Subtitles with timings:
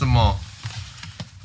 [0.00, 0.40] 什么？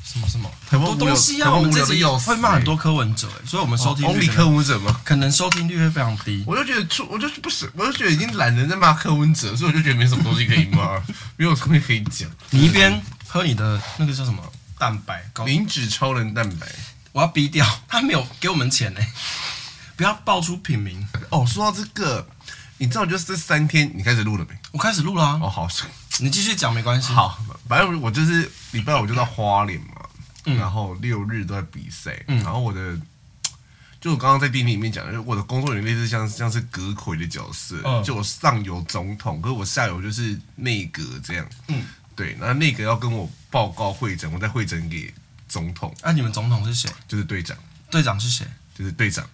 [0.02, 0.50] 什么什么？
[0.66, 1.52] 很多东西啊！
[1.52, 4.98] 我们这集会骂很多柯文哲，所以我们收听率柯文哲吗？
[5.04, 6.42] 可能收听率会非常低。
[6.46, 10.98] 我就觉得出，我就不是，我就觉得已经懒得在骂柯文哲，所以我就觉得没什么东西可以骂，
[11.36, 12.30] 没有东西可以讲。
[12.48, 12.98] 你一边
[13.28, 14.42] 喝你的那个叫什么
[14.78, 15.22] 蛋白？
[15.44, 16.66] 磷脂超人蛋白，
[17.12, 19.00] 我要逼掉， 他没有给我们钱呢，
[19.96, 21.44] 不要爆出品名哦。
[21.46, 22.26] 说到这个，
[22.78, 24.56] 你知道就是这三天你开始录了没？
[24.72, 25.38] 我开始录了啊。
[25.42, 25.68] 哦，好，
[26.18, 27.12] 你继续讲没关系。
[27.12, 27.38] 好，
[27.68, 29.88] 反正我就是礼拜五就到花莲嘛。
[30.48, 32.96] 嗯、然后六日都在比赛，嗯、然后我的，
[34.00, 45.12] 就我刚刚在电影里面讲的，就我的工作人员类似像像是阁魁的角色，嗯、就我上有总统，可是我下游就是内阁这样，嗯，对，然后内阁要跟我报告会诊，我再会诊给
[45.48, 45.92] 总统。
[46.00, 46.88] 那、啊、你们总统是谁？
[47.08, 47.58] 就是队长。
[47.90, 48.46] 队长是谁？
[48.72, 49.28] 就是队长。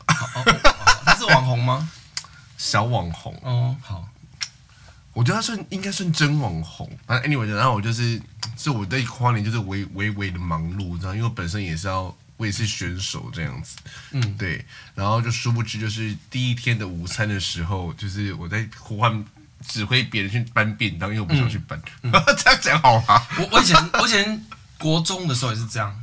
[1.05, 1.91] 他是网红吗？
[2.57, 3.39] 小网红。
[3.43, 4.09] 哦，好。
[5.15, 8.19] 我觉得他算应该算真网红，反正 anyway，然后我就是，
[8.57, 13.77] 所以我在花莲就是微微微的忙碌，知道，因为我本身也是要，我也是选手这样子，
[14.13, 14.65] 嗯，对，
[14.95, 19.23] 然后就殊不知就是第一天的午餐的时候，就是我在呼唤
[19.69, 23.21] 指挥别人去搬便当，因为我不想去搬，嗯嗯、 这样讲好吗？
[23.39, 24.47] 我我以前我以前
[24.79, 25.95] 国中的时候也是这样，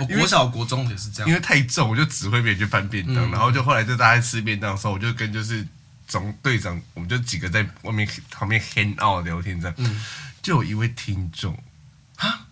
[0.00, 5.66] 我国小国中也是这样，因为太重，我就指挥别人去搬便当，嗯、然后就后来就大家吃便当的时候，我就跟就是。
[6.14, 10.00] 总队长，我们就几个在外面旁边 hang out 聊天这样，嗯、
[10.40, 11.60] 就有一位听众，
[12.18, 12.46] 啊，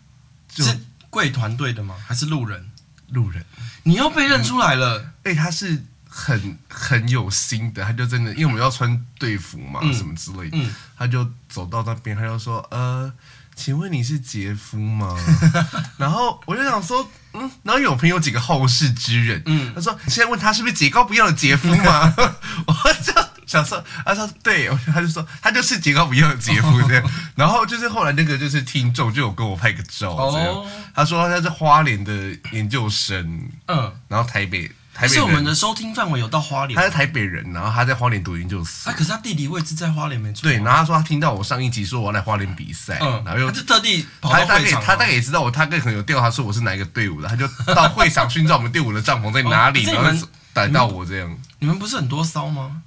[0.53, 1.95] 是贵团队的吗？
[2.05, 2.73] 还是路人？
[3.11, 3.45] 路人，
[3.85, 4.99] 你又被认出来了。
[5.23, 13.13] 哎、嗯欸，他是很很有心的，他就真的，因为我们要穿队服嘛，嗯、什么之类的，嗯、他就走到那边，他就说，呃，
[13.55, 15.17] 请问你是杰夫吗？
[15.97, 22.13] 然后我就想说，嗯，然后有朋友几个后世之人，嗯，他说，你现在问他是不是杰高不要的杰夫吗？
[22.67, 22.75] 我
[23.05, 23.32] 就。
[23.53, 30.65] 想说，他说对， 他就说他就是杰高不要的杰夫 这样，然后就是后来那个就是听众就有跟我拍个照这样，
[30.95, 32.13] 他说他是花莲的
[32.53, 52.82] 研究生，嗯，然后台北台北，是我们的收听范围有到花莲，他是台北人，然后他在花莲读研究生，啊，可是他地理位置在花莲没错，对，然后他说他听到我上一集说我要来花莲比赛，嗯，然后又他就特地跑到会场，他大概也知道我，他大概可能有调查说我是哪一个队伍的，他就 到会场寻找我们队伍的帐篷在哪里，然后逮到我这样，你们不是很多骚吗？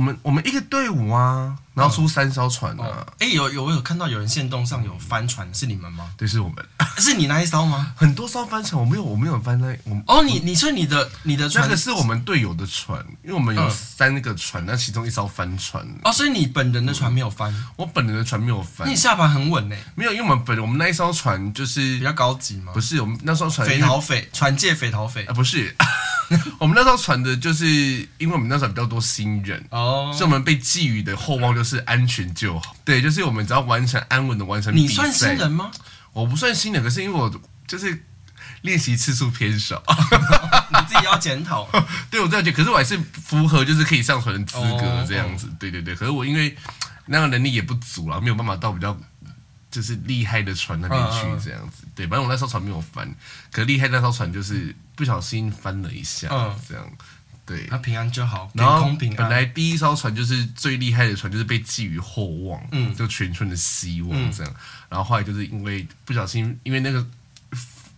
[0.00, 3.06] 我们我们一个队伍啊，然后出三艘船啊。
[3.18, 6.10] 哎、欸，有有我有看到有人线动上有帆船，是你们吗？
[6.16, 6.56] 对，是我们。
[6.96, 7.92] 是你那一艘吗？
[7.94, 9.78] 很多艘帆船，我没有，我没有翻在。
[9.84, 15.86] 我哦，你你说你的你的船，那个是我们队友的船，因为我们有三个船，那、嗯、其中一艘帆船。
[16.02, 17.54] 哦，所以你本人的船没有翻？
[17.76, 18.86] 我本人的船没有翻。
[18.86, 19.76] 那你下盘很稳呢？
[19.94, 22.72] 没有，因为我们本我们那一艘船就是比较高级嘛。
[22.72, 25.76] 不是，我们那艘船匪逃匪船界匪逃匪啊，不是。
[26.58, 27.66] 我们那艘船的，就是
[28.18, 32.76] 因为我们那时候比较多新人哦，所以我们被寄予的厚望就是安全就好。
[32.84, 34.74] 对，就是我们只要完成安稳的完成。
[34.74, 35.70] 你算新人吗？
[36.12, 37.30] 我不算新人，可是因为我
[37.66, 38.04] 就是
[38.62, 39.82] 练习次数偏少，
[40.70, 41.68] 你自己要检讨。
[42.10, 45.46] 对，我这样觉得，可是我还是符合就是可以上船的资格这样子。
[45.46, 46.56] 哦、对对对，可是我因为
[47.06, 48.96] 那个能力也不足了，没有办法到比较。
[49.70, 53.08] 就是厉害的船那边去这样子，对，反正我那艘船没有翻，
[53.52, 56.28] 可厉害那艘船就是不小心翻了一下，
[56.68, 56.90] 这样，
[57.46, 64.52] 对，他平安就好，然后本来第一艘船就是最厉害的船，就是被寄予厚望，嗯，就全村的希望这样，
[64.88, 67.06] 然后后来就是因为不小心，因为那个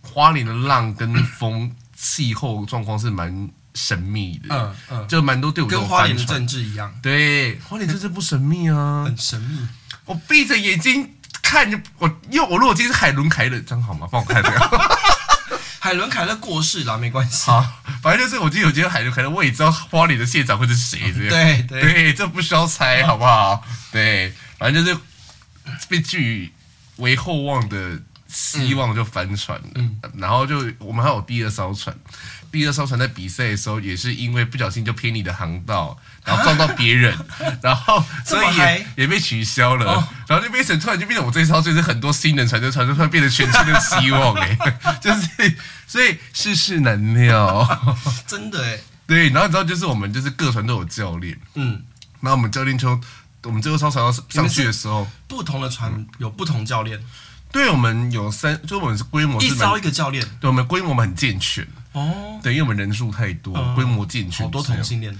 [0.03, 9.67] 花莲的浪跟风气候状况是蛮神秘的，嗯嗯，就蛮多队伍跟花莲的政治一样，对，花莲政治不神秘啊，很神秘，
[10.05, 11.09] 我闭着眼睛。
[11.43, 14.07] 看就我，因为我如果今天是海伦凯勒，这样好吗？
[14.11, 14.57] 帮我看这个。
[15.79, 17.45] 海伦凯勒过世了，没关系。
[17.51, 17.61] 好，
[18.01, 21.11] 反正就是我今天有觉得海伦凯勒，我也知道花莲的县长会是谁。
[21.11, 21.29] 对
[21.67, 23.61] 对对，这不需要猜，好不好？
[23.91, 24.99] 对，反正就是
[25.89, 26.51] 被寄予
[26.95, 27.99] 为厚望的
[28.29, 31.93] 希望就翻船了，然后就我们还有第二艘船。
[32.49, 37.17] 第二艘船在比赛的时候，也是因为不小心就偏离的航道，然后撞到别人，
[37.61, 39.85] 然后所以也也被取消了。
[39.93, 44.57] 哦、然后就变成突然就变成我这艘就是很多新人传，就传就突然变成全新的希望哎，
[45.01, 45.57] 就是
[45.87, 47.67] 所以世事难料，
[48.27, 48.79] 真的哎。
[49.05, 51.83] 对，然后你知道就是我们就是各船都有教练，嗯，
[52.21, 52.99] 那我们教练就
[53.43, 56.97] 我们这个操船要上去的时候，不同的船有不同教练。
[57.51, 61.67] 对，我们有三，就我们是规模是一招一个教练，对，我们规模我们很健全。
[61.91, 65.15] 哦，对，因为我们人数太多，规模健全，好多同性恋，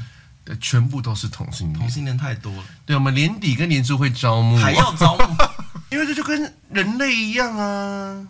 [0.46, 2.64] 对，全部都是同性恋，同性恋太多了。
[2.86, 5.36] 对，我们年底跟年初会招募，还要招募，
[5.90, 8.28] 因为这就跟人类一样啊。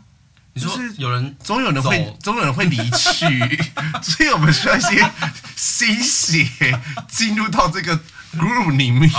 [0.56, 3.25] 你说有人总有人会，总有人会离去，
[4.04, 5.04] 所以我们需要一些
[5.56, 6.48] 新血
[7.07, 8.00] 进入到这个
[8.38, 9.10] group 里面。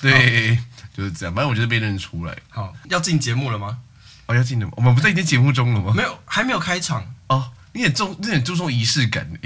[0.00, 0.58] 对，
[0.96, 1.32] 就是这样。
[1.32, 2.36] 反正我觉得被认出来。
[2.48, 3.78] 好，要进节目了吗？
[4.26, 4.72] 哦，要进的吗？
[4.76, 5.92] 我们不在已经节目中了吗？
[5.94, 7.52] 没有，还没有开场哦。
[7.72, 9.38] 你很重，你很注重仪式感呢。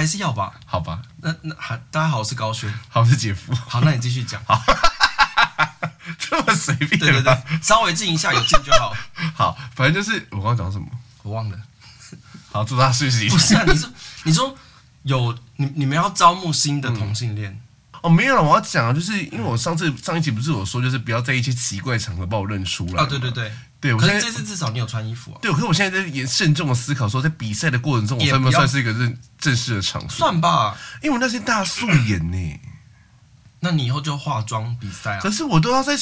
[0.00, 0.54] 还是要吧？
[0.64, 3.54] 好吧，那那好，大家好，我是高轩，好，我是姐夫。
[3.54, 4.42] 好，那你继续讲。
[4.46, 4.58] 好，
[6.18, 6.98] 这么随便？
[6.98, 8.94] 对对对，稍微静一下，有静就好。
[9.36, 10.86] 好，反正就是我刚刚讲什么，
[11.22, 11.58] 我忘了。
[12.50, 13.28] 好，祝他休息。
[13.28, 13.90] 不是啊，你说
[14.24, 14.56] 你说
[15.02, 17.52] 有你你们要招募新的同性恋？
[17.52, 23.02] 嗯、哦，没有了，我要讲啊，就是因为我上次上一集不是我说，就是不要在一些奇怪场合把我认出来。
[23.02, 23.52] 哦，对对对。
[23.80, 25.38] 对，可是这次至少你有穿衣服啊。
[25.40, 30.08] 对，可是我现在在也慎重的思考，说在比赛的过程中，我算不算是一个正正式的场合？
[30.08, 32.60] 算吧，因为我那些大素颜呢。
[33.60, 35.20] 那你以后就化妆比赛啊？
[35.20, 35.94] 可是我都要在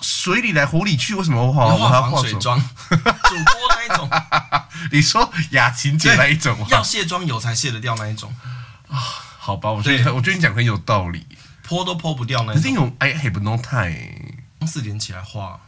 [0.00, 1.66] 水里来，湖里去，为什么我化？
[1.66, 2.60] 我化防水妆，
[2.90, 3.04] 主播
[3.70, 4.10] 那一种。
[4.92, 6.56] 你说雅琴姐那一种？
[6.70, 8.34] 要卸妆油才卸得掉那一种
[8.88, 8.98] 啊？
[9.38, 11.26] 好吧，我觉得我觉得你讲很有道理，
[11.62, 12.62] 泼都泼不掉那一种。
[12.62, 13.96] 可是那种哎，还不能太。
[14.66, 15.60] 四点起来化。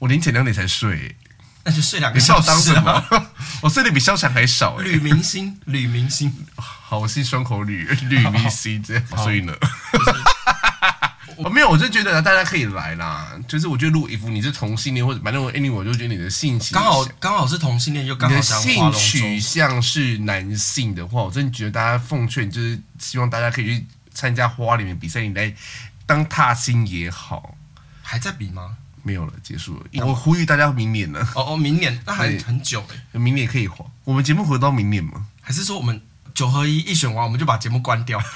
[0.00, 1.14] 我凌晨两点才睡，
[1.62, 3.06] 那就睡两个小时啊！
[3.60, 4.80] 我睡得比萧蔷还少。
[4.80, 9.06] 女明星，女明星， 好，我是双口女，女明星这样。
[9.18, 9.52] 所以呢，
[11.36, 13.30] 我 没有，我就觉得大家可以来啦。
[13.46, 25.54] 就是我觉得，如果一副你是同性恋，或者反正我 anyway，我就觉得你的性情刚好刚好是同性恋，又刚好性取向是男性的话，我真的觉得大家奉劝就是希望大家可以去参加花里面比赛，你来
[26.06, 27.54] 当踏青也好。
[28.02, 28.78] 还在比吗？
[29.02, 29.86] 没有了，结束了。
[30.04, 31.20] 我呼吁大家明年呢。
[31.34, 33.18] 哦哦，明年那还很久哎。
[33.18, 33.90] 明年可以活。
[34.04, 35.26] 我们节目活到明年吗？
[35.40, 36.00] 还是说我们
[36.34, 38.20] 九合一一选完，我们就把节目关掉？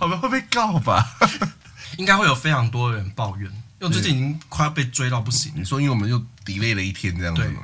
[0.00, 1.06] 我们会被告吧？
[1.98, 3.50] 应该会有非常多人抱怨，
[3.80, 5.52] 因为最近已经快要被追到不行。
[5.54, 7.62] 你说，因为我们又 delay 了一天这样子吗？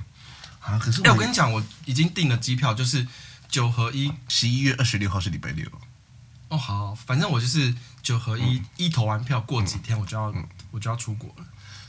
[0.60, 3.06] 啊，可是哎，我跟你讲，我已经订了机票，就是
[3.48, 5.66] 九合一十一月二十六号是礼拜六。
[6.48, 10.32] 哦，好，反正我就是九合一一投完票，过几天我就要。
[10.70, 11.46] 我就要出国了，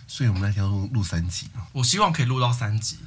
[0.08, 1.50] 所以我们那天要录录三集。
[1.74, 2.98] 我希望可以录到三集，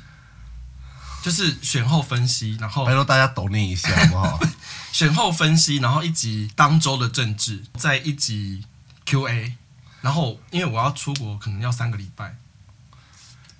[1.22, 4.40] 就是选后分析，然后拜托大家抖念一下好不好？
[4.92, 8.64] 选后分析，然后一集当周的政治，再一集
[9.06, 9.56] Q&A，
[10.02, 12.36] 然后因为我要出国，可能要三个礼拜，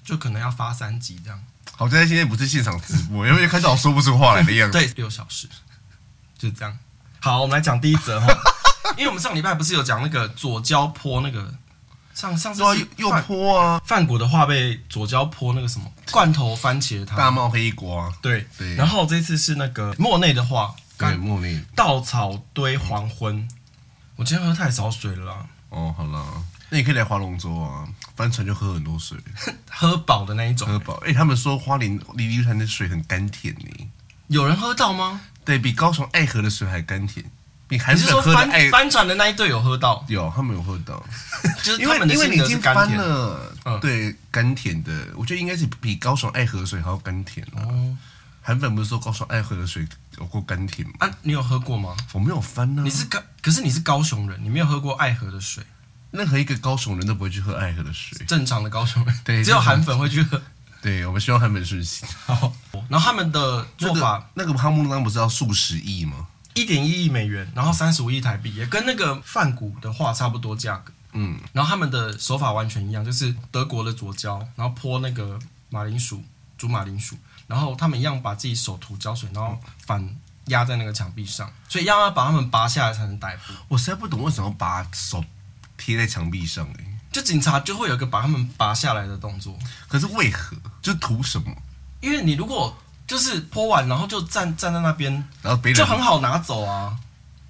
[0.05, 1.43] 就可能要发三集这样。
[1.75, 4.79] 好在现在不是现场直播，因为开始我说不出话来的样子。
[4.79, 5.49] 对，六小时
[6.37, 6.79] 就是这样。
[7.21, 8.27] 好，我们来讲第一则哈，
[8.99, 11.55] 因为我们上礼拜不是有讲那个左交坡那个。
[12.15, 12.63] 上上次
[12.97, 13.81] 又泼啊！
[13.85, 18.13] 范谷的话被左交泼那个什么罐头番茄汤，大帽黑瓜。
[18.21, 18.75] 对对。
[18.75, 23.49] 然后这次是那个莫内的话，对莫内稻草堆黄昏。
[24.17, 25.47] 我今天喝太少水了啦。
[25.71, 26.25] 哦，好了，
[26.69, 29.19] 那你可以来划龙舟啊，帆船就喝很多水，
[29.71, 30.69] 喝饱的那一种。
[30.69, 30.95] 喝饱。
[31.07, 33.91] 哎，他们说花莲离离潭的水很甘甜呢。
[34.29, 35.23] 有人喝到吗？
[35.45, 37.25] 对，比高雄爱河的水还甘甜。
[37.73, 40.05] 你还是说翻翻船的那一队有喝到？
[40.07, 41.03] 有，他们有喝到，
[41.65, 47.97] 就是因为因为你已经翻了，嗯、对，甘甜的，我觉得应该是比高雄爱河水还要甘甜哦。
[48.43, 49.89] 韩粉不是说高雄爱河的水
[50.19, 50.93] 有过甘甜吗？
[50.99, 51.97] 啊，你有喝过吗？
[52.13, 52.85] 我没有翻呢、啊。
[52.85, 55.65] 你是高，可是你是高雄人，你没有喝过爱河的水。
[56.11, 58.19] 任何一个高雄人都不会去喝爱河的水。
[58.27, 60.39] 正常的高雄人，对，只有韩粉会去喝。
[60.83, 62.07] 对，我们希望韩粉顺心。
[62.27, 62.53] 好，
[62.91, 66.27] 然后他们的做法，那个哈木兰不是要数十亿吗？
[66.55, 70.93] 一点一亿美元，然后三十五亿台币，也跟那个梵谷的画差不多价格。
[71.13, 76.23] 嗯，然后他们的手法完全一样，就是德国的左胶，然后泼那个马铃薯，
[76.57, 77.17] 煮马铃薯，
[77.47, 80.09] 然后他们一样把自己手涂胶水，然后反
[80.47, 83.53] 压在那个墙壁上，所以要要把他们拔下来才能逮捕。
[83.69, 85.25] 我实在不懂为什么把手
[85.77, 89.59] 贴在墙壁上，哎，就警察就会有一个把他们拔下来的动作。
[89.89, 90.57] 可是为何？
[90.81, 91.51] 就图什么？
[92.01, 92.77] 因为你如果。
[93.13, 96.97] 就是泼完，然后就站站在那边，然后就很好拿走啊。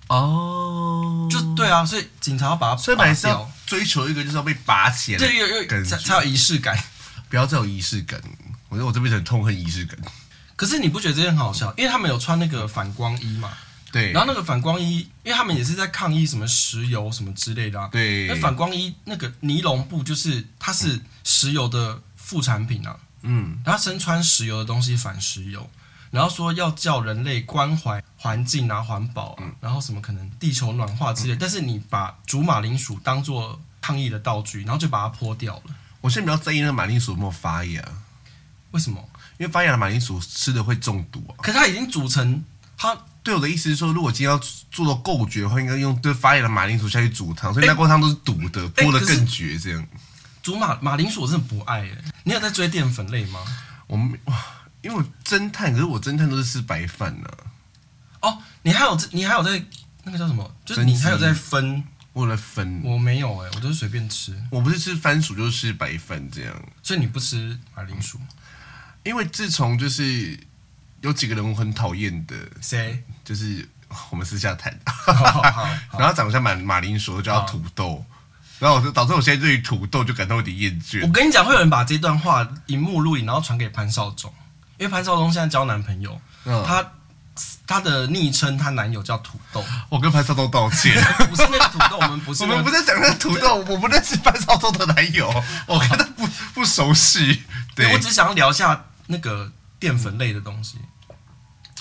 [0.08, 6.76] 哦，就对啊，所以警察要把它，所以本来是要追求一个就是要被拔起来，对，有有才才有仪式感，
[7.28, 8.20] 不要再有仪式感。
[8.70, 9.96] 我觉得我这辈子很痛恨仪式感。
[10.56, 11.72] 可是你不觉得这件很好笑？
[11.76, 13.52] 因为他们有穿那个反光衣嘛，
[13.92, 14.10] 对。
[14.10, 17.88] 然后那个反光衣，因为他们也是在抗议什么石油什么之类的啊。
[17.92, 18.26] 对。
[18.26, 22.96] 那反光衣那个尼龙布，就是它是石油的副产品啊。
[23.22, 25.68] 嗯，他身穿石油的东西反石油，
[26.10, 35.62] 然后说要叫人类关怀环境啊、环保啊，嗯、然后什么可能地球暖化之类，嗯、但是你把煮马铃薯当做抗议的道具，然后就把它泼掉了。
[36.00, 37.82] 我现在比较在意那个马铃薯有没有发芽，
[38.72, 39.02] 为什么？
[39.38, 41.34] 因为发芽的马铃薯吃的会中毒啊。
[41.42, 42.44] 可是它已经煮成，
[42.76, 49.58] 它对我的意思是说，如果今天要做到够绝的话，应该用对发芽的马铃薯下去煮汤，所以那锅汤都是堵的，欸、剥的更绝。
[49.58, 49.86] 这样
[50.42, 51.96] 煮马马铃薯我真的不爱耶。
[52.24, 53.40] 你有在追淀粉类吗？
[53.86, 54.36] 我们哇，
[54.80, 57.28] 因为我侦探，可是我侦探都是吃白饭呢、
[58.20, 58.30] 啊。
[58.30, 59.62] 哦，你还有你还有在
[60.04, 60.54] 那个叫什么？
[60.64, 61.84] 就是你还有在分？
[62.12, 62.82] 我在分？
[62.84, 64.36] 我没有哎，我都是随便吃。
[64.50, 66.54] 我不是吃番薯就是吃白饭这样。
[66.82, 68.20] 所以你不吃马铃薯？
[69.02, 70.38] 因为自从就是。
[71.02, 73.02] 有几个人我很讨厌的，谁？
[73.24, 73.68] 就是
[74.10, 74.72] 我们私下谈，
[75.98, 78.06] 然后长得像马马铃薯就，叫土豆，
[78.62, 81.04] 然后我就导致我现在对于土豆就感到有点厌倦。
[81.04, 84.32] 我跟你讲，会有人把这段话荧幕录影，然后传给潘少忠，
[84.78, 86.92] 因为潘少忠现在交男朋友，嗯、他
[87.66, 89.64] 他的昵称，他男友叫土豆。
[89.88, 90.94] 我跟潘少忠道歉，
[91.28, 95.28] 不是那个土豆，我们不是、那个， 我们不是讲那个土豆，我不认识潘少忠的男友，
[95.66, 97.42] 我跟他 不不熟悉。
[97.74, 99.50] 对，我只想要聊一下那个
[99.80, 100.78] 淀粉类的东西。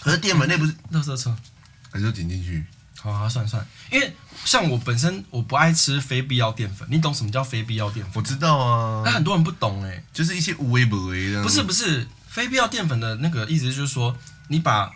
[0.01, 1.37] 可是淀粉类不是垃圾车，
[1.91, 2.65] 还是要点进去？
[3.01, 3.65] 好啊，算算。
[3.91, 4.15] 因为
[4.45, 8.13] 像我本身我不爱吃非必要淀粉，你懂什么叫非必要淀粉？
[8.15, 11.41] 我知道啊，但很多人不懂哎、欸，就是一些无微不微的。
[11.41, 14.15] 不是不是，非必要淀粉的那个意思就是说，
[14.49, 14.91] 你把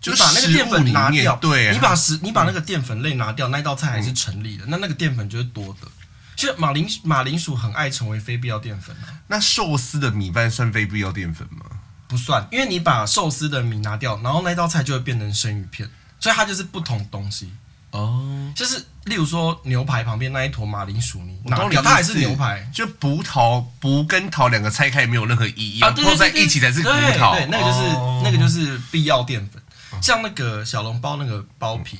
[0.00, 5.88] 就把那个淀粉拿掉，对、啊，你把食你把那个淀粉类拿掉，那道菜还是成立的，嗯、那那个淀粉就是多的。
[6.36, 9.10] 其实马铃马铃薯很爱成为非必要淀粉啊。
[9.26, 11.66] 那寿司的米饭算非必要淀粉吗？
[12.06, 17.52] 不算，因为你把寿司的米拿掉，然后那道菜就会变成生鱼片，所以它就是不同东西
[17.90, 18.52] 哦。
[18.54, 27.34] 就是例如说牛排旁边那一坨马铃薯泥，它还是牛排，就葡萄葡跟桃两个拆开没有任何意义啊，放在一起才是葡萄。
[27.36, 29.62] 对，那个就是、哦、那个就是必要淀粉，
[30.02, 31.98] 像那个小笼包那个包皮，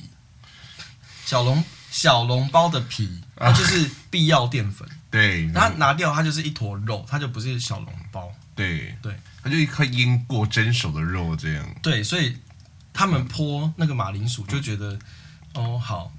[1.25, 4.87] 小笼小笼包的皮，它就是必要淀粉。
[5.11, 8.31] 对，然后拿掉它就是一坨肉，它就不是小笼包。
[8.55, 9.13] 对对。
[9.41, 11.65] 它就一块腌过蒸熟的肉这样。
[11.81, 12.35] 对，所以
[12.93, 14.93] 他们泼那个马铃薯就觉得，
[15.55, 16.11] 嗯、哦好，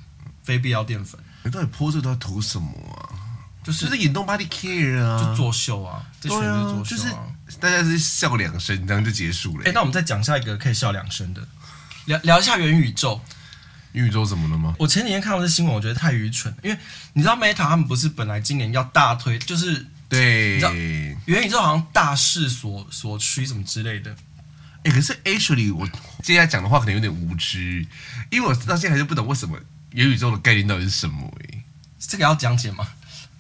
[0.43, 1.21] 非必要淀粉。
[1.43, 3.17] 你到底泼这都要图什么啊？
[3.63, 6.85] 就是就是引动 body care 啊，就作秀啊，这全是作秀啊。
[6.85, 9.65] 就是大家是笑两声，这样就结束了。
[9.67, 11.47] 哎，那我们再讲下一个可以笑两声的，
[12.07, 13.21] 聊聊一下元宇宙。
[13.93, 14.75] 元宇宙怎么了吗？
[14.79, 16.79] 我前几天看到这新闻，我觉得太愚蠢，因为
[17.13, 19.87] 你知道 Meta 他们不是本来今年要大推，就是。
[20.11, 20.59] 对，
[21.27, 24.13] 元宇宙好像大势所所趋什么之类的。
[24.83, 25.87] 哎、欸，可是 actually 我
[26.23, 27.87] 接下来讲的话可能有点无知，
[28.31, 29.59] 因为我到现在还是不懂为什么
[29.93, 31.31] 元宇宙的概念到底是什么。
[31.43, 31.63] 哎，
[31.99, 32.87] 这个要讲解吗？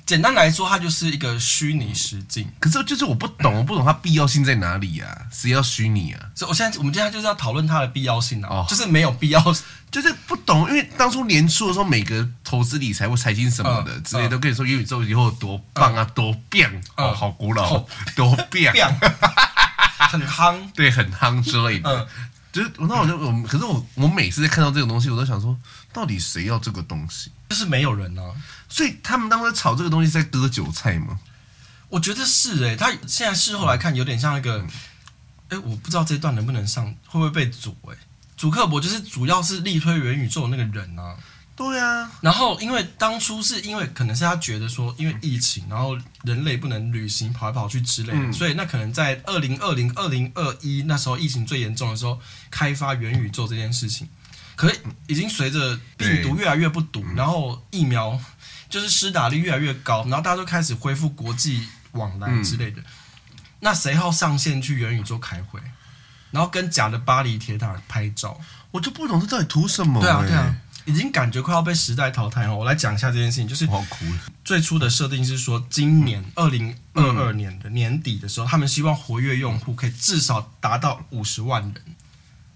[0.04, 2.50] 简单来说，它就是一个虚拟实境。
[2.58, 5.26] 可是就是我不懂，我不懂它必要性在哪里啊？
[5.30, 6.20] 谁要虚拟啊？
[6.34, 9.40] 所以我现在我们今天就是要讨论它的必要性啊，哦、就是没有必要，
[9.92, 10.68] 就是不懂。
[10.68, 18.72] 因为当初年初的时候，每个投资理财或财经什么的、嗯、之类都跟你说元宇宙以后有多棒啊，嗯、多变哦，好古老，哦、多变，
[20.10, 21.90] 很夯，对，很夯之类的。
[21.90, 22.06] 嗯、
[22.52, 25.56] 就是那我就我，可是我我每次在看到这个东西，我都想说，
[25.92, 27.30] 到底谁要这个东西？
[27.50, 28.30] 就是没有人呢、啊。
[28.68, 31.18] 所以他们当时炒这个东西是在割韭菜吗？
[31.88, 34.60] 我觉得是哎、欸，他现在事后来看有点像一个，
[35.48, 37.94] 哎、嗯，我不知道这一段能不能上，会不会被阻哎？
[38.36, 41.16] 祖克伯就是主要是力推元宇宙那个人啊。
[41.60, 42.10] 对啊。
[42.22, 52.18] 然后因为当初是因为可能是他觉得说，因为疫情，然后人类不能旅行跑来跑去之类的，嗯、所以那可能在二零二零、二零二一那时候疫情最严重的时候，
[52.50, 54.08] 开发元宇宙这件事情，
[54.56, 58.18] 可是已经随着病毒越来越不毒，然后疫苗。
[58.70, 62.80] 就是施打率越来越高，然后大家都开始恢复国际往来之类的。
[62.80, 62.84] 嗯、
[63.58, 65.58] 那谁要上线去元宇宙开会，
[66.30, 68.40] 然后跟假的巴黎铁塔拍照？
[68.70, 70.02] 我就不懂这到底图什么、欸？
[70.02, 70.56] 对啊，对啊，
[70.90, 72.54] 已经感觉快要被时代淘汰了。
[72.54, 73.68] 我来讲一下这件事情，就是
[74.44, 81.74] 最初的设定是说，今年二零二二年的年底的时候，他们希望活跃用户可以至少达到五十万人。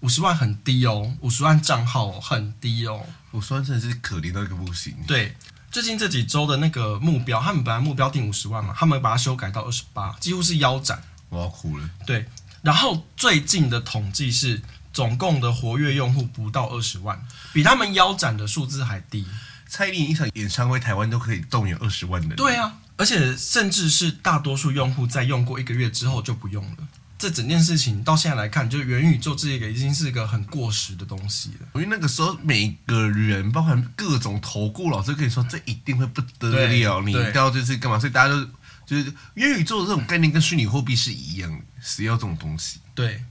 [0.01, 3.01] 五十万很低哦，五十万账号、哦、很低哦。
[3.31, 4.93] 五十万真的是可怜到一个不行。
[5.07, 5.35] 对。
[5.71, 11.01] 最近这几周的那个目标，他们本来目标定五十万嘛，他们把它修改到二十八，几乎是腰斩。
[11.27, 11.89] 我要哭了。
[12.05, 12.25] 对，
[12.61, 14.61] 然后最近的统计是，
[14.95, 17.21] 总共的活跃用户不到二十万，
[17.51, 19.27] 比他们腰斩的数字还低。
[19.67, 22.33] 蔡依林一场演唱会，台湾都可以动员二十万人。
[22.37, 26.87] 对啊，而且甚至是大多数用户在用过一个月之后就不用了。
[27.17, 31.67] 这整件事情到现在来看，就元宇宙这个已经是一个很过时的东西了。
[31.73, 37.01] 因为那个时候每个人，包含各种投顾老师，跟你说这一定会不得了。
[37.01, 37.99] 你一定要就是干嘛？
[37.99, 38.45] 所以大家都
[38.85, 42.79] 就是元宇宙的这种概念跟虚拟货币是一样的，谁要这种东西？
[42.93, 43.21] 对，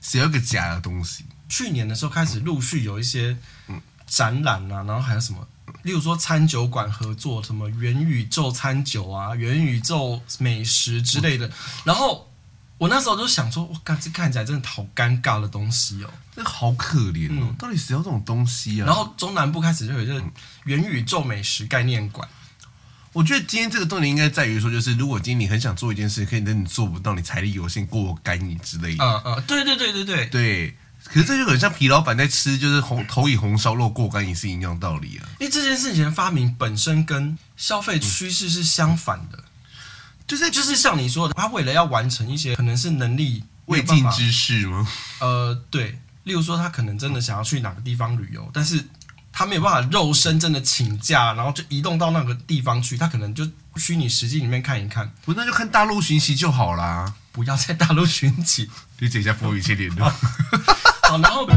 [0.00, 1.24] 谁要个假的东西？
[1.48, 3.36] 去年的时候开始陆续有一些
[4.06, 5.46] 展览啊，然后还有什么，
[5.82, 11.50] 例如说餐酒馆合作什么元宇宙餐酒啊、元宇宙美食之类的，
[11.84, 12.26] 然后。
[12.80, 18.86] 我那时候就想说，我靠，这看起来真的好尴尬的东西哦，这好可怜哦，嗯、到底谁要这种东西啊？
[18.86, 20.24] 然后中南部开始就有这个
[20.64, 22.26] 元宇宙美食概念馆。
[23.12, 29.04] 我觉得今天这个重点应该在于说，就是如果今天你很想做一件事，可以等你做不到，你财力有限过干瘾之类的。
[29.04, 30.76] 嗯嗯，对对对对对对。
[31.02, 35.26] 可是这就很像皮老板在吃，就是红投以红烧肉过干瘾是一样道理啊。
[35.40, 39.44] 因为这件事情的发明本身跟消费趋势是相反的，嗯、
[40.28, 44.86] 就是就是像你说的，他为了要完成一些可能是能力未尽之事吗？
[45.18, 48.84] 呃，对，例如说他可能真的想要去哪个地方旅游，但是。
[49.40, 52.98] 他没有办法肉身真的请假，然后就移动到那个地方去。
[52.98, 57.14] 他可能就虚拟实境里面看一看，不，那就看大陆寻奇就好啦。
[57.32, 58.68] 不要在大陆寻奇，
[59.00, 60.12] 理解一下风雨千联络。
[61.08, 61.48] 好，然后。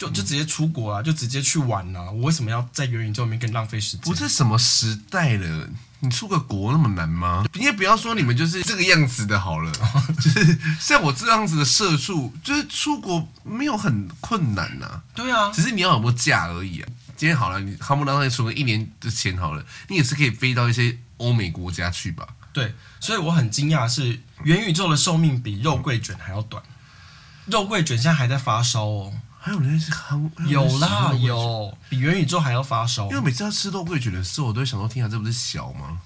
[0.00, 2.10] 就就直接出国啊，就直接去玩啊。
[2.10, 4.00] 我为什么要在元宇宙里面更浪费时间？
[4.00, 7.44] 不是什么时代了，你出个国那么难吗？
[7.52, 9.70] 你也不要说你们就是这个样子的好了，
[10.18, 15.02] 就是像我这样子的社畜，就是出国没有很困难呐、啊。
[15.14, 16.88] 对啊，只是你要有没有假而已啊。
[17.14, 22.26] 今天好了，你哈姆当再存个一年的钱好了，你也是可以飞到一些欧美国家去吧？
[22.54, 26.62] 对，所以我很惊讶是元宇宙的寿命比肉桂卷还要短，
[27.44, 29.12] 肉桂卷现在还在发烧哦。
[29.42, 33.08] 还有人是很有啦，有比元宇宙还要发烧。
[33.08, 35.98] 因为每次要吃肉桂卷的时候，我都会想说：天啊，这不是小吗？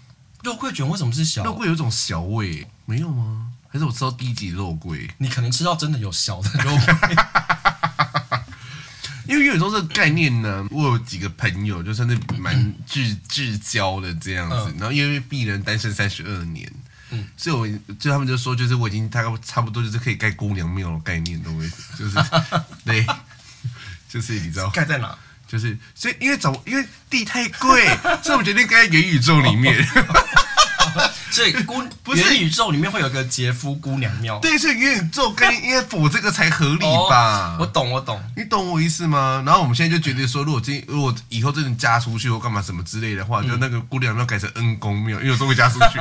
[0.44, 1.42] 肉桂卷为什么是小？
[1.42, 3.48] 肉桂有一种小味，没有吗？
[3.68, 5.10] 还是我吃到低级肉桂？
[5.18, 7.16] 你可能吃到真的有小的肉桂。
[9.26, 16.72] 因为元宇宙这个概念呢，我有几个朋友就算是蛮至至交的这样子，然后因为鄙人单身三十二年。
[17.14, 21.82] 嗯，所以我就他们就说，就是我已经大概差不多就是可以盖姑娘庙的概念，懂我意思？
[21.98, 22.16] 就是
[22.84, 23.06] 对，
[24.08, 25.16] 就是你知道盖在哪？
[25.46, 27.86] 就是所以因为找因为地太贵，
[28.22, 29.86] 所以我们决定盖在元宇宙里面。
[31.30, 34.38] 所以姑不是元宇宙里面会有个杰夫姑娘庙？
[34.38, 37.56] 对，所以元宇宙跟 EF 这个才合理吧？
[37.58, 39.42] 哦、我懂，我懂，你懂我意思吗？
[39.44, 45.98] 然后我们现在就决定说，如果今如果以后真的嫁出去或干嘛什么之类的话，嗯、就那个姑娘庙改成恩公庙，因为有时候会嫁出去。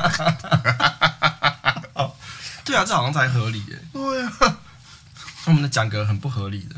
[2.73, 3.79] 对啊，这好像才合理耶。
[3.93, 4.57] 对啊，
[5.45, 6.75] 我们的讲个很不合理的，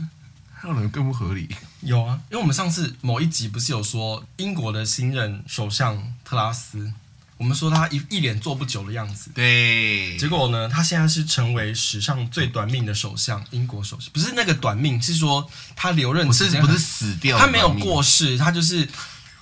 [0.53, 1.47] 还有人更不合理？
[1.79, 6.91] 有啊，因为我们上次某一集不是有说英国的新任首相特拉斯。
[7.37, 10.17] 我们说他一一脸做不久的样子，对。
[10.17, 14.09] 结果呢，他现在是成为史上最短命的首相，英国首相。
[14.13, 18.87] 不是那个短命，是说他留任时间不是不是死掉，他没有过世，他就是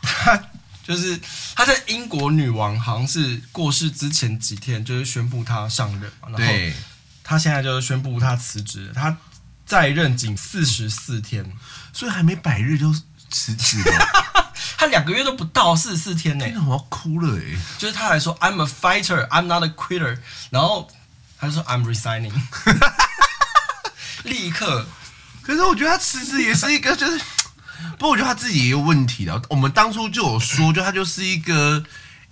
[0.01, 0.43] 他
[0.83, 1.17] 就是
[1.55, 6.27] 他在英国女王好像是过世之前几天，就是宣布他上任嘛。
[6.37, 6.53] 然后
[7.23, 9.15] 他现在就宣布他辞职，他
[9.65, 11.49] 在任仅四十四天，
[11.93, 12.93] 所以还没百日就
[13.31, 14.53] 辞职了。
[14.77, 17.57] 他两个月都不到四十四天呢，我要哭了哎！
[17.77, 20.17] 就是他还说 I'm a fighter, I'm not a quitter，
[20.49, 20.91] 然后
[21.39, 22.33] 他就说 I'm resigning，
[24.23, 24.85] 立刻。
[25.41, 27.21] 可是我觉得他辞职也是一个，就是
[27.97, 29.41] 不过我觉得他自己也有问题的。
[29.49, 31.83] 我们当初就有说，就他就是一个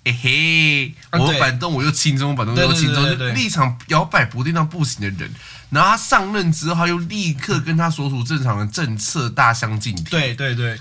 [0.04, 5.32] 哎嘿，我反动我又轻松，反动又轻松，就立场摇摆不定到不行的人。
[5.70, 10.04] 然后他上任之后，他又立刻跟他所属正常的政策大相径庭。
[10.06, 10.80] 对对对。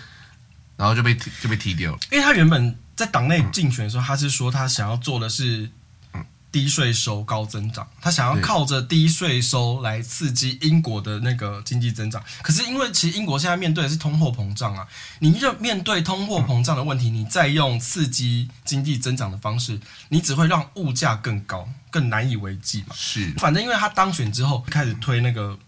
[0.77, 5.69] 然后就被就被踢掉了，因为他原本在党内竞选的时候，他是说他想要做的是
[6.53, 12.23] 低税收高增长，他想要靠着低税收来刺激英国的那个经济增长。
[12.43, 14.87] 可是因为其实英国现在面对的是通货膨胀啊，
[15.21, 22.95] 你就面对通货膨胀的问题，你再用刺激经济增长的方式，你只会让物价更高，更难以为继嘛。
[22.95, 25.59] 是，反正因为他当选之后开始推那个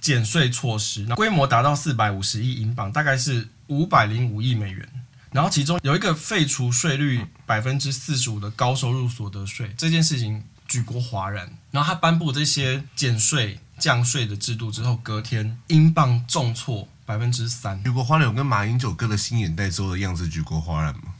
[0.00, 3.48] 减税措施，那规模达到四百五十亿英镑，大概是。
[3.68, 4.88] 五百零五亿美元，
[5.30, 11.52] 然后其中有一个废除税率百分之四十五的高收入所得税，这件事情举国哗然。
[11.70, 17.82] 然后他颁布这些减税降税的制度之后，隔天英镑重挫百分之三。
[17.84, 21.14] 举国哗然有跟马英九割了新眼袋之后的样子举国哗然吗？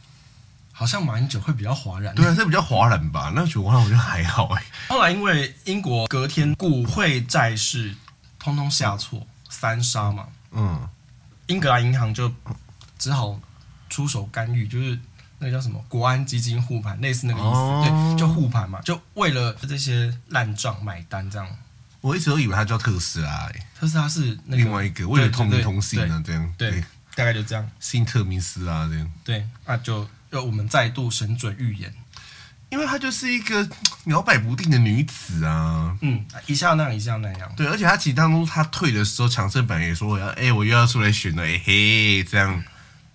[0.73, 2.15] 好像马英九会比较哗然。
[2.15, 3.33] 对啊，这比较哗然吧？
[3.35, 4.65] 那举国哗然我觉得还好哎。
[4.89, 7.95] 后来因为英国隔天股汇债市
[8.39, 10.29] 通通下挫，三杀嘛。
[10.53, 10.89] 嗯。
[11.49, 12.33] 英格兰银行就
[12.99, 13.41] 只好
[13.99, 14.97] 出手干预，就是
[15.41, 21.49] 那个叫什么国安基金护盘，类似那个意思，哦、对，就护盘嘛，就为了这些烂账买单这样。
[22.01, 26.81] 我一直都以为它叫特斯拉，欸，特斯拉是那个另外一个为了通通姓啊，这样对，
[27.17, 27.71] 大概就这样。
[27.81, 31.93] 新特密斯拉这样，对，那就要我们再度神准预言。
[32.71, 33.69] 因为她就是一个
[34.05, 35.99] 摇摆不定的女子啊。
[36.03, 37.53] 嗯，一下那样，一下那样。
[37.57, 42.63] 对，而且她其实当初她退的时候，强生本来也说我要，哎，我又要出来选了，哎嘿，这样，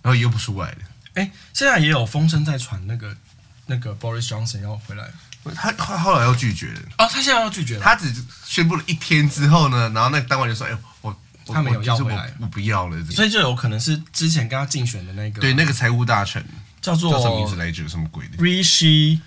[0.04, 0.78] 然后又不出来了。
[1.14, 3.16] 哎，现在也有风声在传，那个
[3.64, 5.08] 那个 Boris Johnson 要回来。
[5.54, 6.80] 他后后来又拒绝了。
[6.98, 7.82] 哦，他现在要拒绝了。
[7.82, 8.14] 他只
[8.44, 16.44] 宣布了一天之后呢，然后那个当晚就说：“哎，我他没有要回来，我不要了。”所以就有可能是之前跟他竞选的那个，对，那个财务大臣
[16.82, 17.88] 叫做叫什么名字来着？
[17.88, 19.20] 什么鬼的？Rishi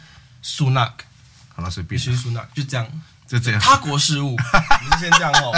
[0.44, 0.92] Sunak。
[1.56, 2.00] 好了，随便。
[2.00, 2.88] Rishi Sunak 就这样，
[3.28, 3.60] 就这样。
[3.60, 5.54] 他国事务， 我们先这样哦。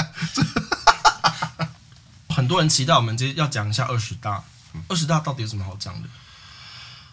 [2.29, 4.43] 很多人期待我们这要讲一下二十大，
[4.87, 6.09] 二十大到底有什么好讲的？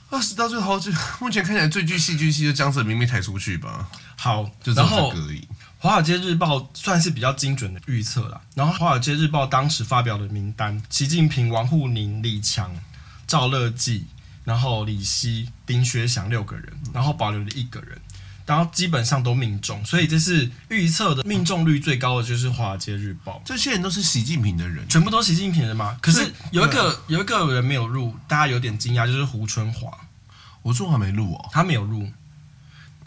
[0.09, 3.89] 二十大最好就 目前看起来最具戏剧性，就江泽民被抬出去吧。
[4.17, 5.47] 好，就这个而已。
[5.79, 8.41] 华尔街日报算是比较精准的预测了。
[8.55, 12.75] 然后华尔街日报当时发表的名单：习近平、王沪宁、李强、
[13.27, 14.07] 赵乐际，
[14.45, 18.01] 然后李希、丁薛祥六个人，然后保留了一个人，
[18.47, 19.85] 然后基本上都命中。
[19.85, 23.43] 所以这是预测的命中率最高的，就是华尔街日报。
[23.45, 25.99] 这些人都是习近平的人，全部都是习近平的吗？
[26.01, 29.91] 可是有一个有一个人没有入，大家有点惊讶，就是胡春华。
[30.63, 32.11] 胡春华没入哦，他没有入。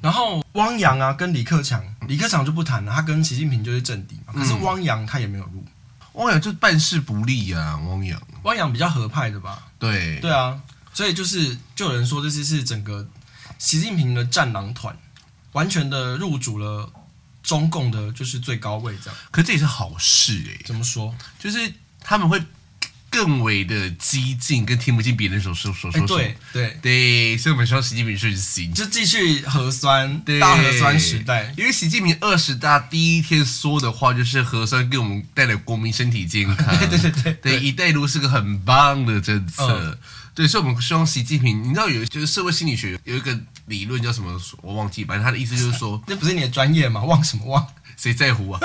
[0.02, 4.34] 然后汪洋啊，跟李克强，李克强就不谈了，他跟习近平就是政敌嘛。
[4.34, 5.66] 可是汪洋他也没有入，
[6.14, 8.22] 汪洋就办事不力呀、啊，汪洋。
[8.44, 9.68] 汪洋比较合派的吧？
[9.78, 10.58] 对，对啊，
[10.94, 13.06] 所以就是就有人说这次是整个
[13.58, 14.98] 习近平的战狼团，
[15.52, 16.92] 完全的入主了
[17.44, 19.20] 中共的就是最高位这样。
[19.32, 21.16] 可这也是好事哎、欸，怎么说？
[21.40, 22.42] 就是他们会。
[23.12, 26.06] 更为的激进，跟听不进别人所说所说。
[26.06, 31.52] 对对对，所以我们希望习近平顺心，就继续核酸，大核酸时代。
[31.58, 36.78] 因为习近平二十大第一天说的话就是核酸给我们带来国民身体健康。
[36.88, 39.98] 对对对对，一带一路是个很棒的政策。
[40.36, 43.36] 对，所以我们希望习近平，你知道有就是社会心理学有一个
[43.70, 44.38] 理论叫什么？
[44.62, 47.02] 我忘记，反正他的意思就是说， 那不是你的专业吗？
[47.02, 47.66] 忘什么忘？
[47.96, 48.60] 谁在乎啊？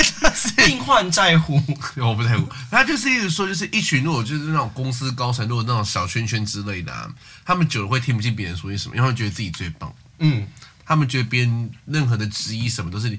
[0.56, 1.62] 病患在乎，
[1.96, 2.48] 我不在乎。
[2.70, 7.08] 他就是一直说，就是一群如果就是那种公司高层，如果那种小圈圈之类的、啊，
[7.44, 9.94] 他们久了会听不进别人说些什么，因为他们觉得自己最棒。
[10.20, 10.46] 嗯，
[10.86, 13.10] 他们觉得别人任何的质疑什么都是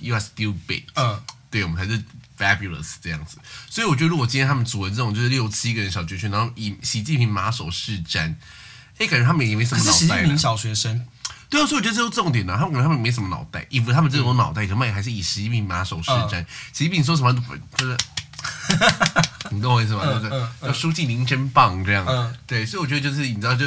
[0.00, 0.84] you are stupid。
[0.94, 2.00] 嗯，对，我们才是
[2.38, 3.38] fabulous 这样子。
[3.68, 8.32] 所以我觉得，如果今天他们组了这种就是六七个人小圈圈，然后以习近平马首是瞻，
[9.00, 9.90] 哎，感觉他们也没什么脑袋。
[9.90, 11.06] 可是习近平小学生。
[11.48, 12.58] 对啊，所以我觉得这是重点呢、啊。
[12.58, 16.44] 他们可能他们没什么脑袋，以为他们这种脑袋，可能也还是以习近平马首是瞻。
[16.72, 17.96] 习近平说什么都不就是，
[19.50, 20.04] 你懂我意思吗？
[20.04, 20.68] 对不对？
[20.68, 22.06] 叫书记您真棒这样。
[22.46, 23.64] 对，所以我觉得就是你知道，就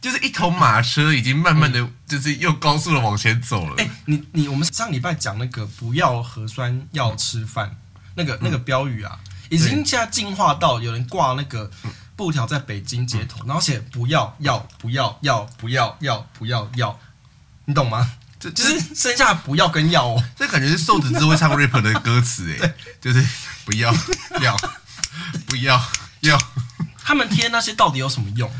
[0.00, 3.76] 就是一头马车已经慢慢的就是又高速的往前走了。
[3.78, 7.74] 哎，你你我们上礼拜讲那个不要核酸要吃饭，
[8.16, 11.70] 那个那个标语啊，已经现在进化到有人挂那个。
[12.16, 16.98] 布条在北京街头，然后写不要要不要要不要要不要要，
[17.66, 18.10] 你懂吗？
[18.40, 23.26] 就 就是剩下不要跟要哦，这感觉是瘦子只会唱 rap 的歌词哎，就是
[23.64, 23.94] 不要
[24.42, 24.56] 要
[25.46, 25.80] 不要
[26.20, 26.38] 要，
[27.02, 28.50] 他们贴那些到底有什么用？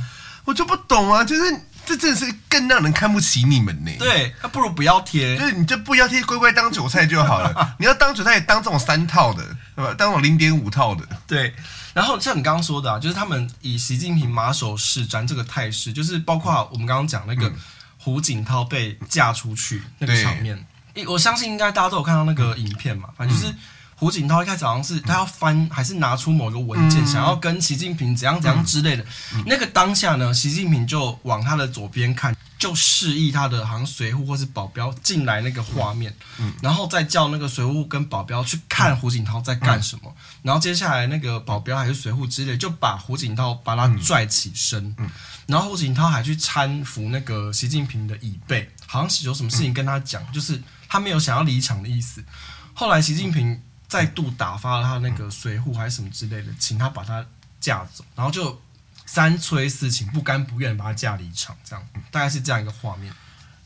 [0.44, 1.42] 我就不懂啊，就是
[1.86, 3.90] 这真的是更让人看不起你们呢。
[3.98, 7.74] 对，那不如不要贴，就是你就不要贴，乖乖当韭菜就好了。
[7.78, 9.42] 你要当韭菜，也当这种三套的，
[9.74, 9.94] 对吧？
[9.96, 11.54] 当这种零点五套的，对。
[11.94, 17.50] 然后像你刚刚说的啊，就是他们以习近平马首是瞻这个态势，就是包括我们刚刚讲那个
[17.96, 20.66] 胡锦涛被嫁出去那个场面，
[21.06, 23.08] 我相信应该大家都有看到那个影片嘛。
[23.16, 23.54] 反正就是
[23.96, 29.04] 胡锦涛一开始好像是他要翻，还是拿出某个文件，想要跟习近平怎样怎样之类的。
[29.46, 32.36] 那个当下呢，习近平就往他的左边看。
[32.58, 45.06] 就示意他的好像随护或是保镖进来那个画面，嗯，然后再叫那个随护跟保镖去看胡锦涛在干什么，嗯，然后接下来那个保镖还是随护之类，就把胡锦涛把他拽起身，嗯，
[45.46, 52.24] 然后胡锦涛还去搀扶那个习近平的椅背，好像是有什么事情跟他讲，就是他没有想要离场的意思。
[52.72, 57.24] 后来习近平再度打发了他那个随扈还是什么之类的，请他把他
[57.60, 58.60] 架走，然后就。
[59.08, 61.88] 三催四请，不甘不愿把他架离场，这样。
[62.10, 63.14] 大概是这样一个画面。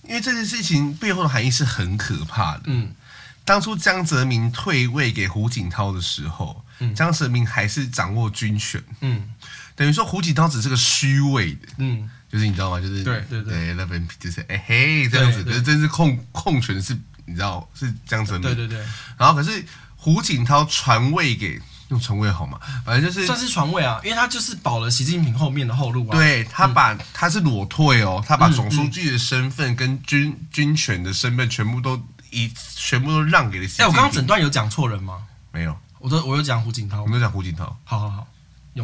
[0.03, 2.65] 因为这件事情背后的含义是很可怕的。
[2.67, 2.95] 嗯，
[3.43, 9.31] 当初江泽民退位给胡锦涛的时候，嗯，江泽民还是掌握军权，嗯，
[9.75, 12.79] 等于说胡锦涛只是个虚位的，嗯，就是你知道吗？
[12.79, 18.79] 就是对对对，那边就是哎嘿这样子，可是真是控控权是，你知道是江泽民，对对对，
[19.17, 19.65] 然后可是
[20.01, 21.61] 胡锦涛传位给。
[21.91, 22.57] 用传位好吗？
[22.85, 26.17] 反正就是算是传位啊，因为他就是保了习近平后面的后路啊。
[26.17, 33.87] 对，他把、嗯、他是裸退哦，他把总书记的身份跟军、嗯、军权的身份全部都一全部都让给了习近平。
[33.87, 35.21] 哎，我刚刚整段有讲错人吗？
[35.51, 37.77] 没有，我都我有讲胡锦涛，我没有讲胡锦涛。
[37.83, 38.27] 好好好，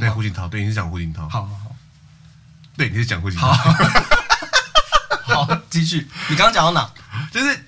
[0.01, 1.29] 对胡锦涛，对你是讲胡锦涛。
[1.29, 1.77] 好好好，
[2.77, 3.53] 对你是讲胡锦涛。
[3.53, 6.91] 好，好，继继续，你刚刚讲到哪？
[7.31, 7.65] 就是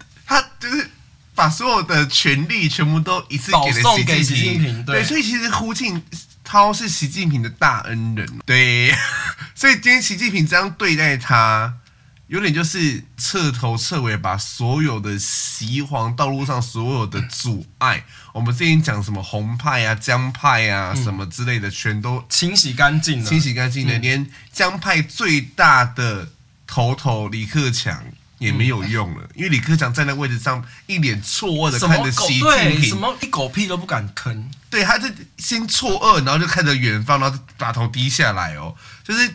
[1.38, 6.02] 把所有的权力全部都一次给了习给习近平，近平对，对，所以其实胡锦
[6.42, 8.92] 涛是习近平的大恩人，对，
[9.54, 11.74] 所以今天习近平这样对待他。
[12.26, 23.26] 有点就是彻头彻尾把所有的习黄道路上所有的阻碍，我们之前讲什么红派啊、江派啊什么之类的，全都清洗干净了。
[23.26, 26.28] 清洗干净了，连江派最大的
[26.66, 28.04] 头头李克强
[28.38, 34.42] 也没有用了，因为李克强在那位置上一脸错愕的看着习近平，什么一狗屁都不敢吭。
[34.70, 39.34] 对，他是先错愕，然后就看着远方，然后把头低下来哦，就是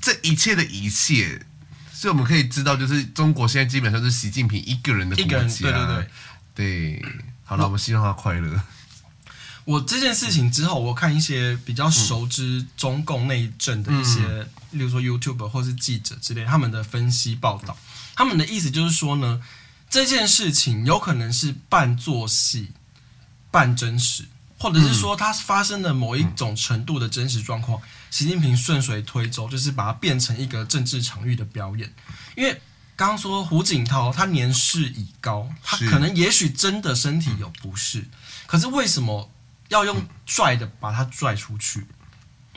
[0.00, 1.44] 这一切的一切。
[1.92, 5.38] 所以我们可以知道，就是中国现在基本上是习近平一个人的国家。
[5.38, 6.08] 对对对，
[6.54, 7.04] 对。
[7.44, 8.60] 好了，我们希望他快乐。
[9.66, 17.76] 我这件事情之后，我看一些比较熟知中共内政的一些，嗯、例如说 YouTuber 或是记者之类，他们的分析报道，
[18.14, 19.42] 他们的意思就是说呢，
[19.88, 22.72] 这件事情有可能是半做戏、
[23.50, 24.24] 半真实。
[24.62, 31.90] 或者是说，它发生的某一种程度的真实状况，习近平顺水推舟，就是把它变成一个政治场域的表演。
[32.36, 32.60] 因为
[32.94, 38.06] 刚刚说胡锦涛他年事已高，他可能也许真的身体有不适，
[38.46, 39.30] 可是为什么
[39.70, 41.86] 要用拽的把他拽出去？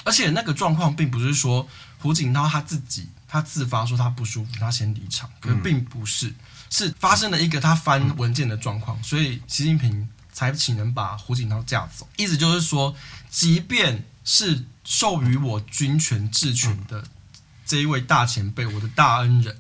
[0.04, 1.68] 而且那个状况并不是说
[2.00, 6.34] 胡锦涛他自己他自发说他不舒服，他先离场，可是并不是，
[6.70, 10.10] 是发生了一个他翻文件的状况，所以习近平。
[10.36, 12.10] 才请人把胡锦涛架走？
[12.18, 12.96] 意思就是说，
[13.30, 17.04] 即便是授予我军权治权的
[17.68, 19.56] 这一位大前辈，我的大恩人，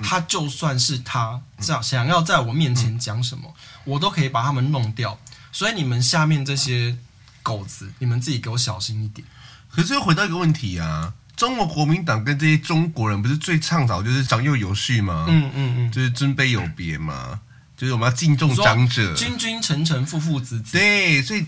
[0.00, 5.18] 他就算是他这样想要在我面前讲什么，我都可以把他们弄掉。
[5.50, 6.98] 所以你们下面这些
[7.42, 9.26] 狗子，你们自己给我小心一点。
[9.74, 15.24] 可是又回到一个问题啊，中国国民党跟这些中国人不是最倡导就是长幼有序吗？
[15.28, 17.40] 嗯嗯嗯，就是尊卑有别嘛。
[17.74, 20.78] 就是我们要敬重长者，君君臣臣，父父子子。
[20.78, 21.44] 对，所以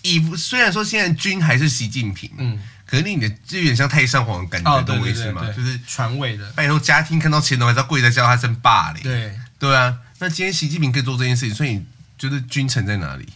[0.00, 5.44] 以虽然说现在君还是习近平，嗯，可是你的就有点像太上皇的感觉，懂我意思吗？
[5.52, 6.50] 就是传位的。
[6.52, 9.00] 拜托家庭看到乾隆还是要跪在叫他声爸嘞。
[9.02, 11.84] 对对啊，那今天习近平可以做这件事情，所以你
[12.16, 13.28] 觉得君臣在哪里？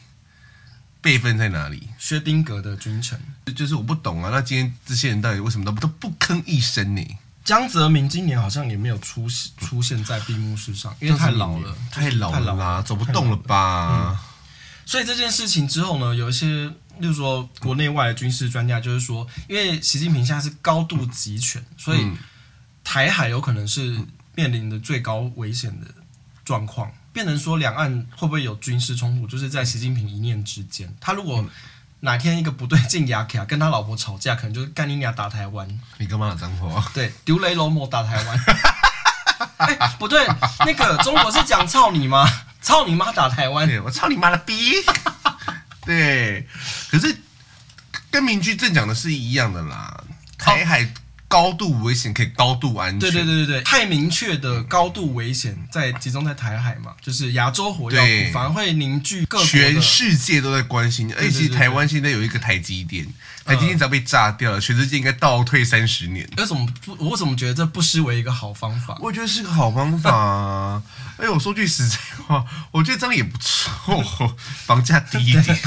[1.03, 1.89] 辈分在哪里？
[1.99, 3.21] 薛丁格的君臣，
[3.53, 4.31] 就是我不懂啊。
[4.31, 7.03] 那今天这些人到底为什么都都不吭一声呢？
[7.45, 13.89] 江泽民今年好像也没有出出现在闭幕式上，因为太老了，太老了啦，走不动了吧？
[13.91, 14.19] 嗯。
[14.85, 16.67] 所以这件事情之后呢，有一些，
[16.99, 22.07] 例如说国内外的军事专家，就是说，因为习近平现在是高度集权，所以
[22.85, 23.99] 台海有可能是
[24.35, 25.87] 面临的最高危险的
[26.45, 31.43] 状况，变成说两岸会不会有军事冲突，就是在习近平一念之间，他如果。
[32.01, 35.69] 哪天一个不对劲牙卡跟他老婆吵架，可能就是干你俩打台湾。
[35.99, 36.85] 你干嘛打脏话？
[36.95, 38.41] 对，丢雷罗摩打台湾。
[39.59, 40.27] 哎、欸，不对，
[40.67, 42.29] 那个中国是讲操你妈，
[42.61, 43.69] 操你妈打台湾。
[43.85, 44.73] 我操你妈的逼！
[45.85, 46.47] 对，
[46.91, 47.17] 可是
[48.11, 50.03] 跟明居正讲的是一样的啦，
[50.39, 50.89] 台海。
[51.29, 52.99] 高度危险，可以高度安全。
[52.99, 59.45] 对对对对对，太明确的高度危险在集中在台海嘛，就是亚洲火药库，反而会凝聚各。
[59.45, 63.07] 全世界都在关心，而且其实台湾现在有一个台积电，
[63.45, 66.29] 台积电只要被炸掉了，全世界应该倒退三十年。
[66.39, 66.97] 为什么不？
[67.11, 68.97] 我怎么觉得这不失为一个好方法？
[69.01, 70.83] 我觉得是个好方法啊！
[71.19, 74.03] 哎，我说句实在话，我觉得这样也不错，
[74.65, 75.59] 房价低一点，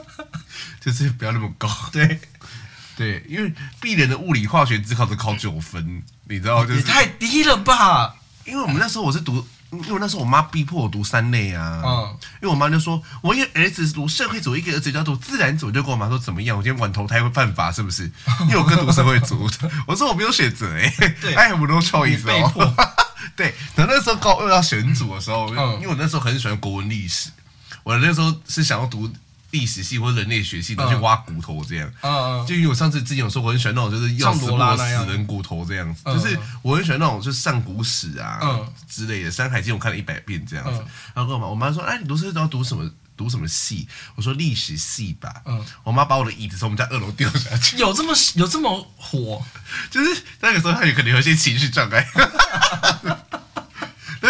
[0.80, 1.68] 就是不要那么高。
[1.92, 2.20] 对。
[2.96, 6.64] 对，因为鄙人的物理化学只考只考九分，你知道？
[6.64, 8.14] 就是也太低了吧？
[8.44, 11.82] 因为我们那时候我是读，因为那时候我妈逼迫我读三类啊。
[11.84, 12.16] 嗯。
[12.42, 16.56] 因为我妈就说，我一个儿子读社会组，一个儿子要读自然组，就跟我妈说怎么样？
[16.56, 18.04] 我今天晚投胎会犯法是不是？
[18.42, 19.50] 因为我哥读社会组，
[19.88, 21.16] 我说我没有选择哎、欸。
[21.20, 21.34] 对。
[21.34, 22.74] I have no choice 哦。
[23.34, 23.54] 对。
[23.74, 27.30] 等那时候高二要选组的时候，因为我那时候很喜欢国文历史，
[27.82, 29.10] 我那时候是想要读。
[29.54, 31.88] 历史系或者人类学系，都去挖骨头这样。
[32.00, 32.46] 嗯嗯。
[32.46, 38.40] 就因为我上次之前有说，我很喜欢那种就是要死不活死人骨头这样子，就是我很喜欢那种就是上古史啊
[38.90, 39.30] 之类的。
[39.34, 40.84] 《山海经》我看了一百遍这样子。
[41.14, 42.90] 然后跟我妈，我妈说：“哎，你读书都要读什么？
[43.16, 43.86] 读什么系？”
[44.16, 45.64] 我说：“历史系吧。”嗯。
[45.84, 47.76] 我妈把我的椅子从我们家二楼掉下去。
[47.76, 49.40] 有这么有这么火？
[49.88, 52.04] 就是那个时候，她有可能有一些情绪障碍。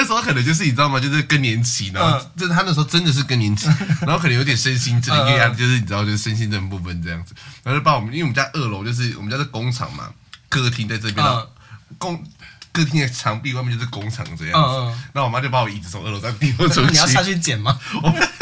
[0.04, 1.00] 那时候可能就是你知道吗？
[1.00, 3.68] 就是更年期，然后就是他那时候真的是更年期，
[4.04, 10.10] 然后可能有点身心症，因为就是你知道，就是身心症部分这样子，然后就把我们，因为我们家二楼就是我们家是工厂嘛，
[10.50, 11.26] 客厅在这边，
[11.96, 12.22] 工
[12.72, 17.78] 客厅的墙壁外面就是工厂这样子，然后我妈就把我椅子从二楼再丢出去， 你要下去捡吗？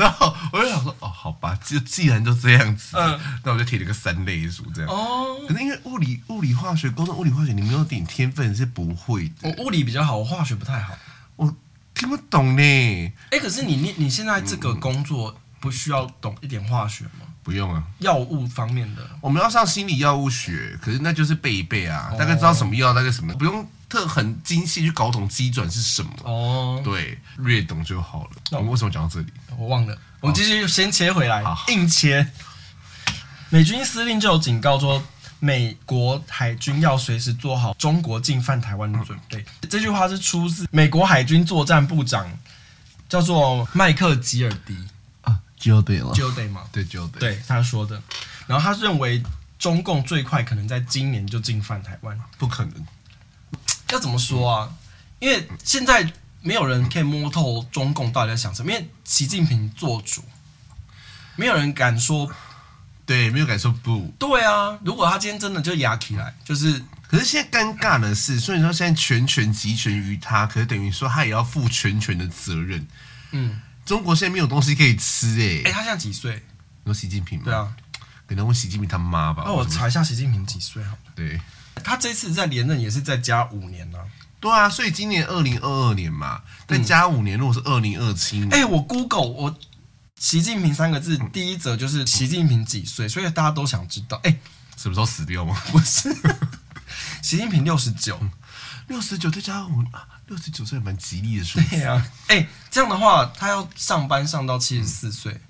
[0.00, 4.90] 然后我就想说，哦，好吧，就既然就这样子，嗯，那我就填了个三类组这样。
[4.90, 9.54] 哦，可是因为物理、物理化学、高中物理化学，你没有点天分是不会的。
[9.56, 10.96] 我物理比较好，我化学不太好。
[11.36, 11.54] 我
[11.92, 12.62] 听不懂呢。
[12.62, 17.26] 哎、欸，可是你你你现在这个工作不需要懂一点化学吗？
[17.42, 26.10] 不用啊，药物方面的，我们要上心理药物学，可是那就是背一背啊，大概知道什么药，大概什么，不用特很精细去搞懂机转是什么。
[26.22, 28.30] 哦，对，略懂就好了。
[28.52, 29.26] 我们为什么讲到这里？
[29.58, 29.98] 我忘了。
[30.20, 32.26] 我们继续先切回来，好硬切。
[33.50, 35.02] 美军司令就有警告说，
[35.40, 39.44] 美国海军要随时做好中国进犯台湾的准备。
[39.68, 42.30] 这句话是出自美国海军作战部长，
[43.08, 44.76] 叫做麦克吉尔迪
[45.22, 45.40] 啊。
[45.56, 48.00] 就对了，就对嘛，对就对，对他说的。
[48.46, 49.22] 然后他认为
[49.58, 52.86] 中共最快可能在今年就进犯台湾，不可能。
[53.92, 54.72] 要怎么说啊？
[55.18, 60.24] 因为现在没有人可以摸透中共到底在想什么，因为习近平做主，
[61.36, 62.30] 没有人敢说，
[63.04, 64.14] 对，没有敢说不。
[64.18, 72.86] 对啊，如果他今天真的就压起来，就是，可是现在尴尬的是，虽然说现在全权集权于他，可是等于说他也要负全权的责任。
[73.32, 73.60] 嗯。
[73.86, 75.62] 中国现在没有东西可以吃哎、欸！
[75.62, 76.34] 哎、欸，他现在几岁？
[76.84, 77.44] 你说习近平吗？
[77.46, 77.66] 对啊，
[78.28, 79.42] 可能问习近平他妈吧。
[79.44, 80.98] 那我查一下习近平几岁好了？
[81.16, 81.40] 对，
[81.80, 84.04] 他这次在连任也是再加五年呢、啊。
[84.40, 89.58] 对啊，所以今年二零二二年嘛，再加五年，如果是二零二七年，哎、欸，我 Google 我
[90.18, 94.40] 习近平三个字，第一则就是习近平几岁，所以大家都想知道，哎、欸，
[94.76, 95.60] 什么时候死掉吗？
[95.70, 96.10] 不是，
[97.22, 98.18] 习近平六十九，
[98.88, 99.84] 六十九再加五。
[100.26, 101.66] 六十九岁蛮吉利的数字。
[101.70, 105.40] 对呀、啊，哎、欸，这样的话，他要上班上到七十四岁。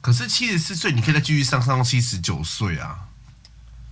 [0.00, 3.06] 可是七十四岁，你可以再继续上上到七十九岁啊。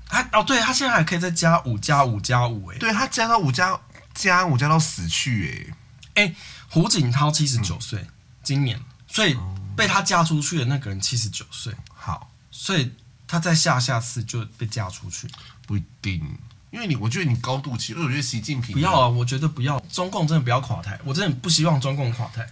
[0.08, 3.78] 他哦，对他现在还可以再加五加五加五，哎，对他加到五加
[4.14, 5.74] 加五加到死去，
[6.14, 6.34] 哎，哎，
[6.68, 8.06] 胡锦涛七十九岁，
[8.42, 9.36] 今年，所以
[9.76, 11.74] 被他嫁出去的那个人七十九岁。
[11.94, 12.92] 好，所以
[13.26, 15.28] 他在下下次就被嫁出去，
[15.66, 16.20] 不一定。
[16.70, 22.46] 因为你，我觉得你高度其实，我觉得习近平不要啊，我觉得不要，中共真的不要垮台，我真的不希望中共垮台。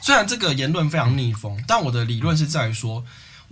[0.00, 3.04] 虽然这个言论非常逆风，但我的理论是在于说，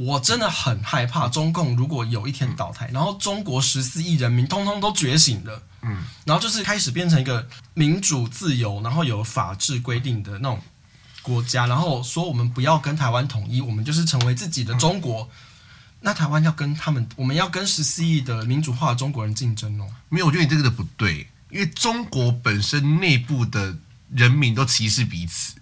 [0.02, 10.58] 我真的很害怕中共如果有一天倒台，然后中国十四亿人民通通都觉醒了，嗯，然后就是开始变成一个民主自由，然后有法治规定的那种
[11.20, 15.28] 国家，然后说我们不要跟台湾统一，我们就是成为自己的中国。
[16.00, 19.86] 那台湾要跟他们，我们要跟十四亿的民主化的中国人竞争哦？
[20.08, 23.76] 没有，我觉得你这个的不对，因为中国本身内部的
[24.10, 25.59] 人民都歧视彼此。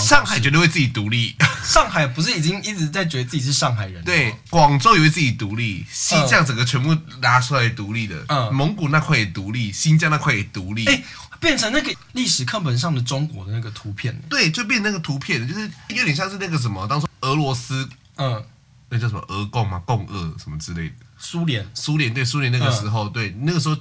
[0.00, 1.34] 上海绝对会自己独立。
[1.64, 4.02] 上海不是已经一直在觉得自己是上海人？
[4.04, 8.24] 对，广州以为自己独立，西藏整个全部拿出来独立的。
[8.28, 10.86] 嗯，蒙古那块也独立，新疆那块也独立。
[10.86, 11.04] 哎、欸，
[11.40, 14.16] 变成那个历史课本上的中国的那个图片。
[14.28, 18.44] 对，就变成那个图片，就是有点像是那个什么，当初俄罗斯，嗯。
[18.88, 19.80] 那叫什么俄共嘛？
[19.80, 20.94] 共俄什么之类的？
[21.18, 23.76] 苏联，苏联对，苏联那个时候、嗯、对，那个时候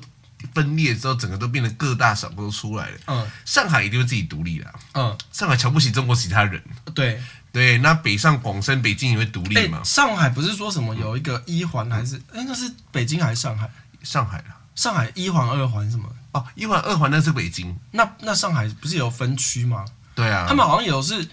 [0.54, 2.98] 分裂之后，整个都变得各大小都出来了。
[3.08, 4.74] 嗯，上海一定会自己独立的。
[4.94, 6.62] 嗯，上海瞧不起中国其他人。
[6.94, 9.84] 对对，那北上广深、北京也会独立嘛、欸？
[9.84, 12.18] 上海不是说什么有一个一环还是？
[12.34, 13.70] 哎、欸，那是北京还是上海？
[14.04, 16.10] 上海啊，上海一环、二环什么？
[16.34, 17.76] 哦，一环、二环那是北京。
[17.92, 19.86] 那那上海不是有分区吗？
[20.14, 21.28] 对啊，他们好像有是，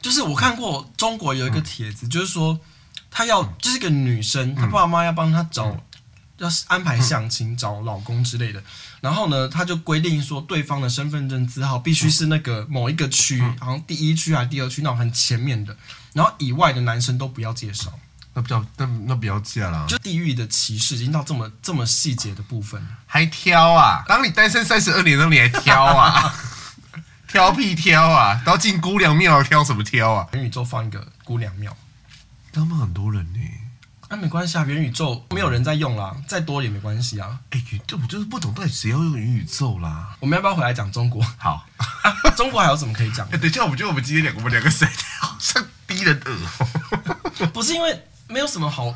[0.00, 2.58] 就是我看过中国有一个帖子，嗯、就是说。
[3.08, 5.74] 她要就是个女生，她爸妈要帮她找，
[6.38, 8.62] 要安排相亲、找老公之类的。
[9.00, 15.76] 然后呢，他就规定说，对方的身份证字号必须是那个某一个区，好像第一区还是第二区那种很前面的。
[16.12, 17.92] 然后以外的男生都不要介绍。
[18.34, 19.86] 那比较那那不要嫁啦。
[19.88, 24.04] 就地域的歧视已经到这么这么细节的部分，还挑啊？
[24.06, 26.34] 当你单身三十二年，那你还挑啊？
[27.26, 28.40] 挑屁挑啊！
[28.44, 30.28] 都要进姑娘庙，挑什么挑啊？
[30.32, 31.76] 元宇宙放一个姑娘庙。
[32.52, 33.40] 他们很多人呢，
[34.08, 37.40] 那、啊、没关系啊，元宇宙没有人在用啦，再多也没关系啊。
[37.50, 40.16] 哎、欸，这我就是不懂，到底谁要用元宇宙啦？
[40.20, 41.20] 我们要不要回来讲中国？
[41.38, 43.26] 好、啊， 中国还有什么可以讲？
[43.28, 44.88] 哎、欸，等一下，我觉得我们今天两个，我们两个谁
[45.20, 47.48] 好像低人耳？
[47.48, 48.94] 不是因为没有什么好，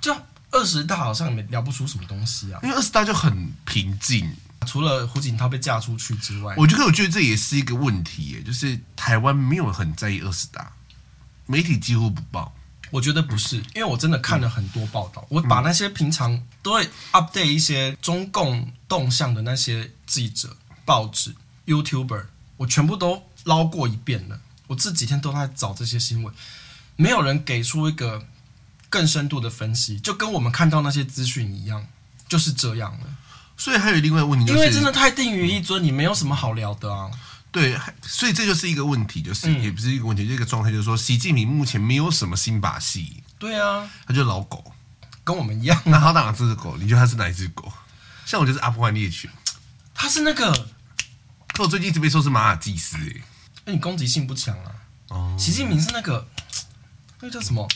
[0.00, 0.16] 就
[0.52, 2.60] 二十大好像也聊不出什么东西啊。
[2.62, 4.32] 因为二十大就很平静，
[4.66, 10.70] 除了胡锦涛被嫁出去之外，我觉得我觉得这也是一个问题，就是台湾没有很在意二十大，
[11.46, 12.54] 媒体几乎不报。
[12.90, 21.34] 我觉得不是，因为我真的看了很多报道，我把那些平常都会 update 一些中共动向的那些记者、报纸、
[21.66, 22.24] YouTuber，
[22.56, 24.40] 我全部都捞过一遍了。
[24.66, 26.34] 我这几天都在找这些新闻，
[26.96, 28.26] 没有人给出一个
[28.88, 31.86] 更深度的分析，就跟我们看到那些资讯一样，
[32.28, 33.06] 就是这样了。
[33.56, 37.10] 所以还有另外一个问题，因为真的太定于一尊，你没有什么好聊的啊。
[37.50, 43.22] 对，所以这就是一个问题，就是、嗯、也不是一个问题，这个状态就是说，习近平目前没有什么新把戏。
[43.38, 44.72] 对啊，他就老狗，
[45.24, 45.80] 跟我们一样。
[45.84, 46.76] 那他哪只狗？
[46.76, 47.72] 你觉得他是哪一只狗？
[48.26, 49.30] 像我就是阿富汗猎犬，
[49.94, 50.52] 他是那个。
[51.54, 53.22] 可我最近一直被说是马尔济斯，哎，
[53.64, 54.72] 那你攻击性不强啊。
[55.08, 56.28] 哦，习近平是那个，
[57.20, 57.66] 那个叫什么？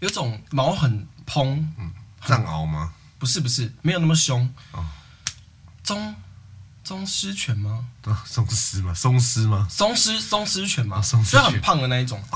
[0.00, 1.92] 有种毛很蓬，嗯，
[2.26, 2.92] 藏獒吗？
[3.18, 4.52] 不是不是，没有那么凶。
[4.72, 4.84] 哦，
[5.84, 6.14] 中
[6.90, 7.86] 中狮犬吗？
[8.02, 8.92] 啊松狮吗？
[8.92, 9.64] 松狮吗？
[9.70, 11.00] 松狮松狮犬吗？
[11.00, 12.20] 松狮，就很胖的那一种。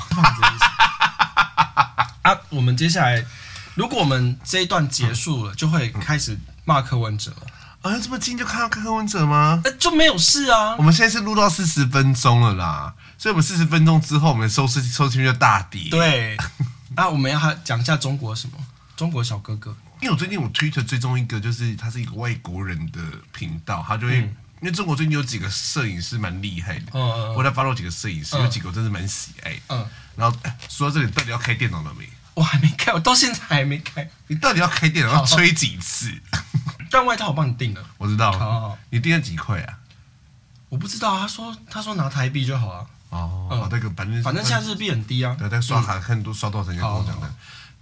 [2.22, 3.26] 啊，我们接下来，
[3.74, 7.34] 如果我们这一段结束了，就会开始骂柯文哲。
[7.82, 9.60] 啊，这么近就看到柯文哲吗？
[9.64, 10.76] 呃，就没有事啊。
[10.76, 15.90] 我们现在是录到四十分钟了啦，所以我们四十分钟之后，我们的收视收视率就大跌。
[15.90, 16.36] 对。
[16.94, 18.58] 啊，我们要讲一下中国什么？
[18.94, 19.76] 中国小哥哥。
[20.00, 23.00] 因为我最近我 Twitter 追踪一个，就是他是一个外国人的
[23.32, 29.54] 频道，他就会、嗯、因为中国最近有几个摄影师蛮厉害的，嗯嗯，我在 follow 几个摄影师，嗯、有几个我真是蛮喜爱。
[29.68, 29.86] 嗯。
[30.16, 30.34] 然后
[30.70, 32.08] 说到这里，到底要开电脑了没？
[32.32, 34.08] 我还没开，我到现在还没开。
[34.28, 35.12] 你到底要开电脑？
[35.12, 36.10] 要吹几次？
[36.90, 38.32] 但外套我帮你订了，我知道。
[38.32, 39.78] 好，好，好，你订了几块啊？
[40.70, 42.86] 我不知道，他说他说拿台币就好了。
[43.10, 45.36] 哦，那个反正反正现在日币很低啊。
[45.38, 47.34] 对，在刷卡看都刷多少钱，跟我讲的。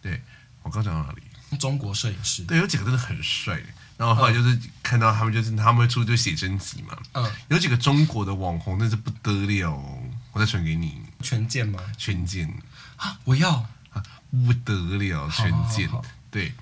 [0.03, 0.21] 对，
[0.63, 1.23] 我刚讲到哪里？
[1.59, 2.43] 中国摄影师。
[2.43, 3.63] 对，有几个真的很帅。
[3.97, 6.97] 然后后来就是看到他们，就是他们会出就写真集嘛。
[7.13, 7.31] 嗯。
[7.49, 9.73] 有几个中国的网红，那是不得了。
[10.33, 11.01] 我再传给你。
[11.23, 11.79] 全健吗？
[11.97, 12.53] 全健。
[12.97, 13.51] 啊，我要
[13.91, 15.89] 啊，不得了，全健。
[16.31, 16.53] 对，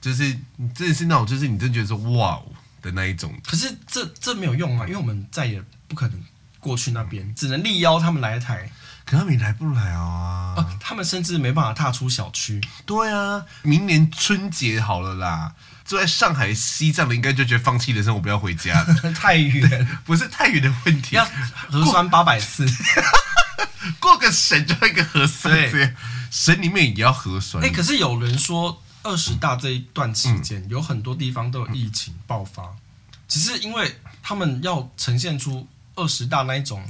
[0.00, 0.32] 就是
[0.74, 2.46] 真的是那种，就是你真觉得说哇哦
[2.82, 3.34] 的那一种。
[3.44, 6.22] 可是这这没有用啊，因为我们再也不可能。
[6.58, 8.68] 过去那边只能力邀他们来台，
[9.04, 10.76] 可他们也来不了啊，啊！
[10.80, 12.60] 他们甚至没办法踏出小区。
[12.84, 15.54] 对啊，明年春节好了啦，
[15.86, 18.84] 住在上海、西藏的应该就觉得放弃人生，我不要回家
[19.14, 21.24] 太远，不是太远的问题，要
[21.68, 22.66] 核酸八百次，
[24.00, 25.94] 过个省就一个核酸，对，
[26.30, 27.62] 省里面也要核酸。
[27.64, 32.64] 哎、欸，可是有人说二十大这一段期间、嗯、有很多地方都有疫情爆发，
[33.28, 35.66] 只是因为他们要呈现出。
[35.98, 36.84] 二十大那一种，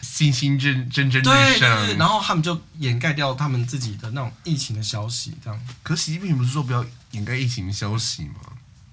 [0.00, 5.60] 新新真真真对，对，对，然后他们就掩盖掉他们自己的那种疫情的消息，这样。
[5.82, 6.82] 可是习近平不是说不要
[7.12, 8.34] 掩盖疫情的消息吗？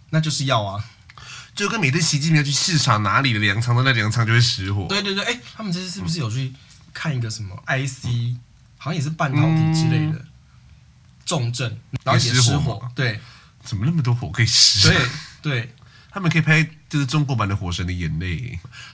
[0.09, 0.83] 那就是要啊，
[1.53, 4.87] 就跟每次习近平要去视察哪里的粮仓，那粮仓就会失火。
[4.87, 6.53] 对对对，哎，他们这次是不是有去
[6.93, 8.39] 看一个什么 IC，、嗯、
[8.77, 10.25] 好像也是半导体之类的、嗯、
[11.25, 13.19] 重症，然后也失火，对，
[13.63, 14.87] 怎么那么多火可以失？
[14.89, 15.07] 对
[15.41, 15.75] 对。
[16.11, 18.37] 他们可以拍就是中国版的《火神的眼泪》。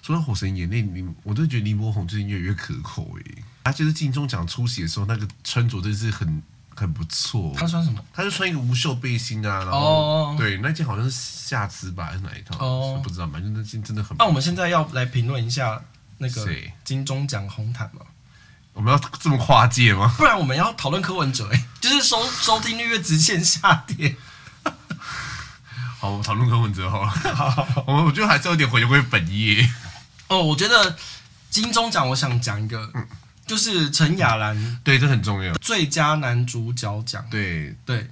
[0.01, 3.43] 说到《火神眼泪》，你我都觉得林柏宏最近越来越可口哎。
[3.65, 6.41] 他就是金钟奖出席的时候，那个穿着真是很
[6.81, 7.53] 很不错。
[7.55, 8.03] 他穿什么？
[8.11, 10.37] 他就穿一个无袖背心啊，然后、oh.
[10.37, 13.01] 对那件好像是夏姿吧，还是哪一套？Oh.
[13.03, 14.17] 不知道，反正那件真的很。
[14.17, 15.79] 那我们现在要来评论一下
[16.17, 16.47] 那个
[16.83, 18.01] 金钟奖红毯吗？
[18.73, 20.13] 我们要这么跨界吗？
[20.17, 24.15] 不然我们要讨论柯文哲哎，就是收收听率直线下跌。
[25.99, 27.09] 好，我们讨论柯文哲好了。
[27.09, 29.69] 好，我我觉得还是有点回归本业。
[30.29, 30.95] 哦，我觉得
[31.49, 33.07] 金钟奖，我想讲一个，嗯、
[33.45, 35.53] 就是陈雅兰，对，这很重要。
[35.55, 38.09] 最佳男主角奖，对对，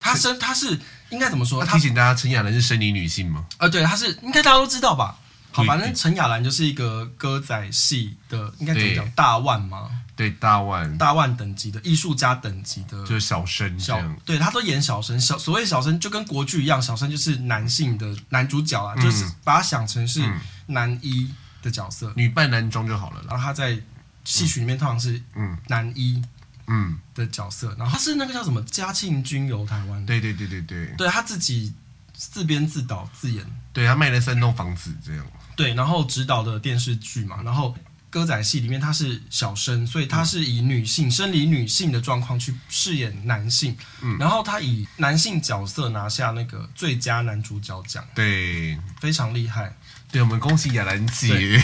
[0.00, 0.78] 他生他是
[1.10, 1.64] 应该怎么说？
[1.64, 3.46] 提醒大家，陈雅兰是生理女性吗？
[3.58, 5.18] 呃，对，他是应该大家都知道吧？
[5.52, 9.10] 好，反正陈雅兰就是一个歌仔戏的，应该怎么讲？
[9.12, 10.02] 大腕吗？
[10.14, 20.22] 对，大腕，大腕等级的艺术家等级的，就是小生小，对，他都演小生，小所谓小生就跟国剧一样，小生就是男性的男主角啊，嗯、就是把他想成是
[20.66, 21.30] 男一
[21.62, 23.22] 的角色，嗯、女扮男装就好了。
[23.28, 23.78] 然后他在
[24.26, 25.56] 戏曲里面通常是嗯。
[25.68, 26.22] 男一
[26.66, 26.98] 嗯。
[27.14, 28.60] 的角色，然后他是那个叫什么？
[28.64, 31.72] 嘉庆君游台湾，对对对对对，对他自己
[32.12, 37.74] 自编自导自演，对他卖了三栋房子这样，对，然后指导的电视剧嘛，然后。
[38.08, 49.76] 歌仔戏里面他是小生，所以他是以女性、嗯、生理女性的状况去饰演男性，嗯，然后他以男性角色拿下那个最佳男主角奖，对，非常厉害。
[50.10, 51.62] 对，我们恭喜亚兰姐。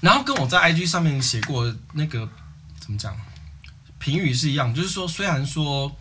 [0.00, 2.28] 然后跟我在 IG 上面写过那个
[2.78, 3.16] 怎么讲
[3.98, 5.94] 评语是一样，就是说虽然说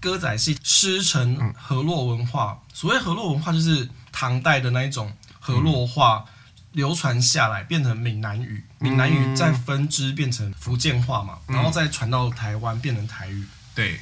[0.00, 6.24] 歌仔戏师承河洛文化，嗯、所谓河洛文化就是唐代的那一种河洛话。
[6.26, 6.32] 嗯
[6.72, 13.42] 流传下来变成闽南语，闽南语再分支变成福建话嘛，嗯、然后再传到台湾变成台语。
[13.74, 13.98] 对，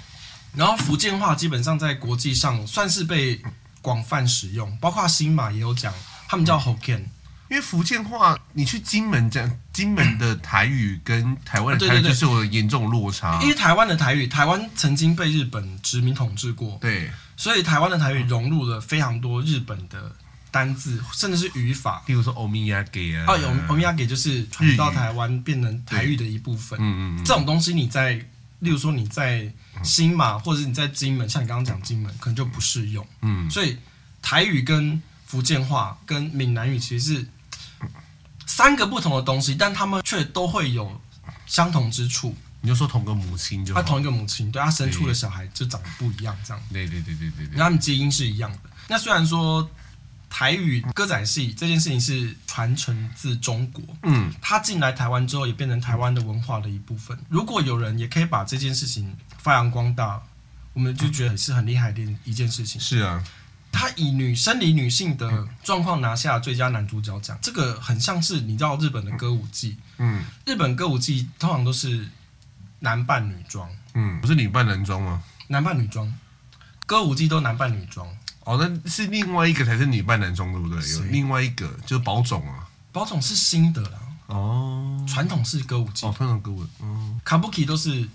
[0.52, 3.40] 然后福建话基本上在国际上算是被
[3.80, 5.94] 广泛使用，包括新马也有讲，
[6.28, 7.04] 他们叫 Hokkien。
[7.48, 13.38] 因为福建话，你去金门讲金门的台语跟台湾的台语就是有严重落差。
[13.42, 20.16] 因为台湾的台语，台湾曾经被日本殖民统治过，对，所以台湾的台语融入了非常多日本的。
[20.48, 22.02] 单字，甚至是语法。
[22.06, 23.26] 例如说欧米亚给啊，
[23.68, 26.78] 欧米亚给就是传到台湾变成台语的一部分。
[26.80, 28.14] 嗯嗯嗯，这种东西你在，
[28.60, 29.52] 例如说你在
[29.82, 33.06] 新马或者是你在金门，像你刚刚讲金门，可能就不适用。
[33.20, 33.76] 嗯，所以
[34.22, 37.26] 台语跟福建话跟闽南语其实是
[38.46, 41.00] 三个不同的东西，但他们却都会有
[41.46, 42.34] 相同之处。
[42.62, 46.62] 你就说同个母亲就好，他同一个母亲，对他生出的小孩就长得不一样，这样。
[46.72, 48.58] 对对对对对对，他们基因是一样的。
[48.88, 49.68] 那虽然说
[50.28, 57.16] 台语歌仔戏这件事情是传承自中国，嗯，他进来台湾之后也变成台湾的文化的一部分。
[57.28, 60.20] 如果有人也可以把这件事情发扬光大，
[60.72, 62.80] 我们就觉得是很厉害的一件事情。
[62.80, 63.22] 是啊。
[63.72, 72.08] 他以女生理女性的状况拿下最佳男主角奖，这个很像是你知道日本的歌舞伎，嗯，日本歌舞伎通常都是
[72.80, 75.22] 男扮女装，嗯，不是女扮男装吗？
[75.48, 76.12] 男扮女装，
[76.86, 78.08] 歌舞伎都男扮女装，
[78.44, 80.92] 哦，那是另外一个才是女扮男装，对不对？
[80.92, 88.08] 有另外一个就是宝冢啊，宝冢是新的啦，哦，传统是歌舞伎，哦，传统歌舞，嗯，Kabuki 都是。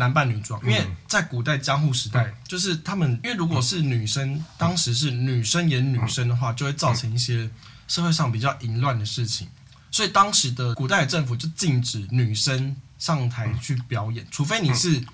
[0.00, 7.48] 男扮女装，因为在古代江户时代，嗯、就是他们，因为如果是女生，嗯、当时是女生演女生的话，就会造成一些
[7.86, 9.46] 社会上比较淫乱的事情，
[9.90, 15.04] 所以当时的古代的政府就禁止女生上台去表演，除非你是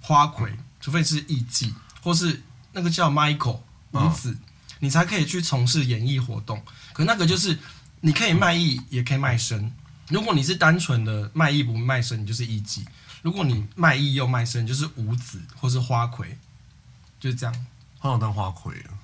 [0.00, 1.70] 花魁，除非是艺妓，
[2.00, 3.60] 或是那个叫 Michael
[3.90, 4.34] 女子，
[4.78, 6.62] 你才可以去从事演艺活动。
[6.94, 7.58] 可那个就是
[8.00, 9.70] 你可以卖艺，也可以卖身。
[10.08, 12.80] 如果你是单纯的卖艺不卖身，你就是艺妓。
[13.22, 16.38] 如果你卖艺又卖身，就是五子或是花魁，
[17.18, 17.66] 就是这样。
[17.98, 18.96] 好想当花魁啊！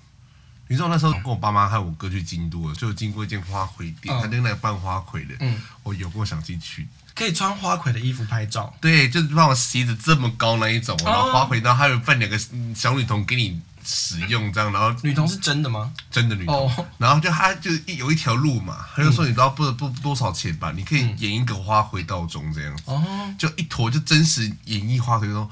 [0.69, 6.89] 你知道那时候跟我爸妈还有我哥去京都了，就经过一间花魁店，他就那个扮花魁的，嗯，我有过想进去。
[7.15, 8.75] 可以穿花魁的衣服拍照。
[8.81, 12.39] 对，就是帮我席子这么高那一种，然后花魁，然后还有扮两个
[12.75, 15.93] 小女童给你使用，这样，然后女童是真的吗？
[16.11, 16.69] 真的女童。
[16.69, 16.87] 哦。
[16.99, 20.73] 然后就他就一有一条路嘛，他就说你知道不不多少钱吧？
[20.75, 22.83] 你可以演一个花魁道中这样子。
[22.87, 23.35] 哦。
[23.39, 25.49] 就一坨就真实演绎花魁说，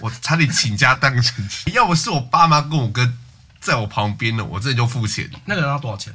[0.00, 1.48] 我差点倾家荡产。
[1.72, 3.12] 要不是我爸妈跟我哥
[3.60, 5.30] 在我旁边呢，我这就付钱。
[5.44, 6.12] 那个人要多少钱？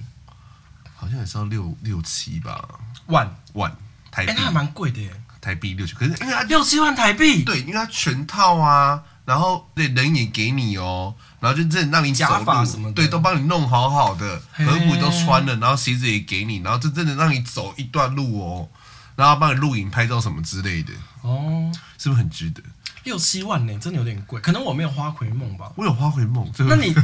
[0.95, 2.67] 好像也是要六六七吧。
[3.05, 3.73] 万万。
[4.11, 5.21] 台币，那还蛮贵的耶。
[5.39, 18.67] 台币六七，可是因为他六七万台币，对，因为他全套啊，然后对人也给你哦，然后就真的让你假发什么的，对，都帮你弄好好的，和服都穿了，然后鞋子也给你，然后就真的让你走一段路哦，
[19.15, 22.63] 然后帮你录影、拍照什么之类的哦，是不是很值得？
[23.03, 24.41] 六七万呢，真的有点贵。
[24.41, 26.95] 可能我没有花魁梦吧，我有花魁梦，那你。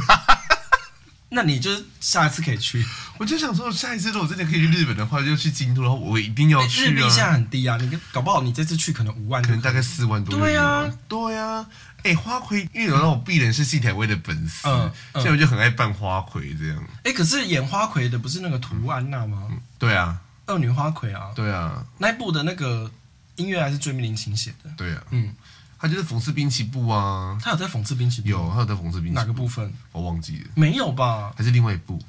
[1.28, 2.86] 那你就是下一次可以去，
[3.18, 6.88] 我就想说，下一次如果真的可以去日本的话，就去京都，然后我一定要去啊。
[6.88, 10.38] 日币现在很低啊，你搞不好你这次去可能五万，可能大概四万多。
[10.38, 11.66] 对啊，对啊。
[12.06, 16.84] 哎，花魁，因为有那种必然是信台威的粉丝，嗯，现在我就很爱扮花魁这样。
[17.02, 19.48] 哎，可是演花魁的不是那个图安娜吗？
[19.78, 21.32] 对啊，恶女花魁啊。
[21.34, 22.90] 对啊，那一部的那个
[23.34, 24.70] 音乐还是追名林琴写的。
[24.76, 25.34] 对啊，嗯。
[25.78, 31.34] 他就是讽刺滨崎步啊，他有在讽刺滨崎步，有他有在讽刺滨崎步，哪个部分我忘记了，没有吧？
[31.36, 32.00] 还是另外一部？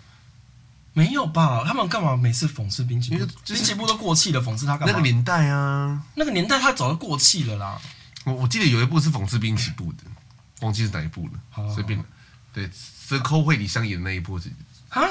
[0.93, 1.65] 没有吧？
[1.67, 3.25] 他们干嘛每次讽刺滨崎步？
[3.45, 4.93] 滨崎步都过气了，讽刺他干嘛？
[4.93, 7.77] 那个年代啊，那个年代他早就过气了啦。
[8.27, 10.03] 我我记得有一部是讽刺滨崎步的，
[10.59, 12.03] 忘记是哪一部了，随便。
[12.53, 12.69] 对，
[13.07, 14.51] 是扣会里香演的那一部是
[14.89, 15.01] 啊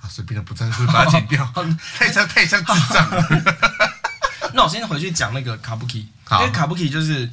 [0.00, 1.44] 啊，随便的，不在乎，把它剪掉，
[1.96, 3.26] 太像太像智障了。
[4.52, 7.30] 那我先回去讲那个卡布奇，因为卡布奇就是。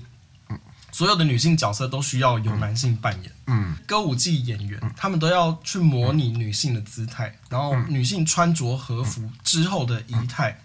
[0.94, 3.32] 所有的女性角色都需要由男性扮演。
[3.48, 10.60] 嗯，歌舞伎演员他们都要去模拟女性的姿态，然后女性穿着和服之后的仪态，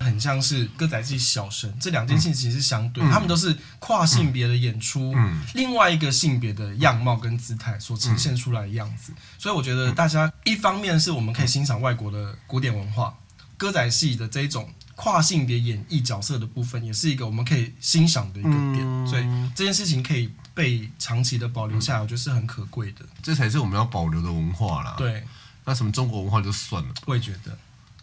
[0.00, 1.72] 很像是歌仔戏小生。
[1.78, 5.14] 这两件事情其实是相对，他们都是跨性别的演出，
[5.54, 9.12] 另外一个性别的样貌跟姿态所呈现出来的样子。
[9.38, 13.14] 所以我觉得大家一方面是我们可以欣赏外国的古典文化，
[13.56, 14.68] 歌仔戏的这一种。
[14.96, 19.24] 跨性别演绎角色的部分，也是一个我们可以欣赏的一个点，嗯、所以
[19.54, 22.98] 这件事情可以被长期的保留下来，我觉得是很可贵的。
[23.22, 24.96] 这才是我们要保留的文化啦。
[24.98, 25.24] 对，
[25.64, 26.90] 那什么中国文化就算了。
[27.06, 27.56] 我也觉得。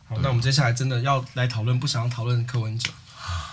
[0.09, 2.91] 好，那我们接下来真的要来讨论，不想要讨论柯文哲，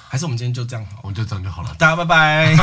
[0.09, 1.01] 还是我们今天就这样好？
[1.03, 1.75] 我们就这样就好了。
[1.79, 2.57] 大家拜拜。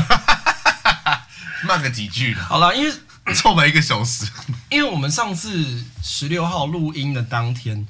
[1.65, 2.43] 骂个几句了。
[2.43, 2.93] 好了，因为
[3.35, 4.25] 凑满一个小时。
[4.69, 7.87] 因为我们上次十六号录音的当天。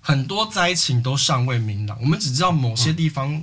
[0.00, 3.42] 很多灾情都尚未明朗，我们只知道某些地方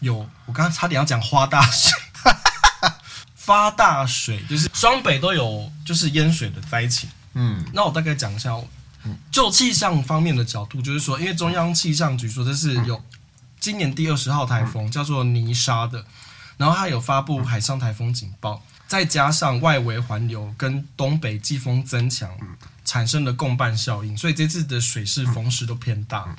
[0.00, 0.14] 有。
[0.46, 1.92] 我刚刚差点要讲花大水，
[3.36, 7.10] 发大水就是双北都有就是淹水的灾情。
[7.34, 8.56] 嗯，那我大概讲一下，
[9.30, 13.02] 就气象方面的角度，就是说，因为中央气象局说这是有
[13.60, 16.04] 今年第二十号台风叫做泥沙的，
[16.56, 22.30] 然后它有发布海上台风警报，再加上外围环流跟东北季风增强。
[22.84, 26.34] 产生的共伴效应，所以这次的水势风势都偏大。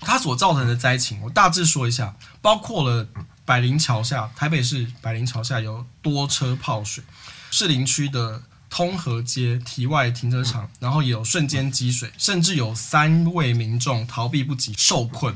[0.00, 2.12] 它所造成的灾情，我大致说一下，
[2.42, 3.06] 包括了
[3.44, 7.04] 百灵桥下，台北市百灵桥下有多车泡水，
[7.52, 8.42] 士林区的
[8.76, 15.32] 通河街体外停车场，然后也有瞬间积水，甚至有三位民众逃避不及受困。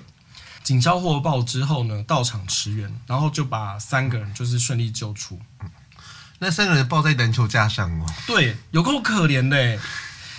[0.65, 5.41] 警消获报之后呢，到场驰援，然后就把三个人就是顺利救出。
[6.41, 9.79] 那三个人抱在篮球架上哦，对，有够可怜的。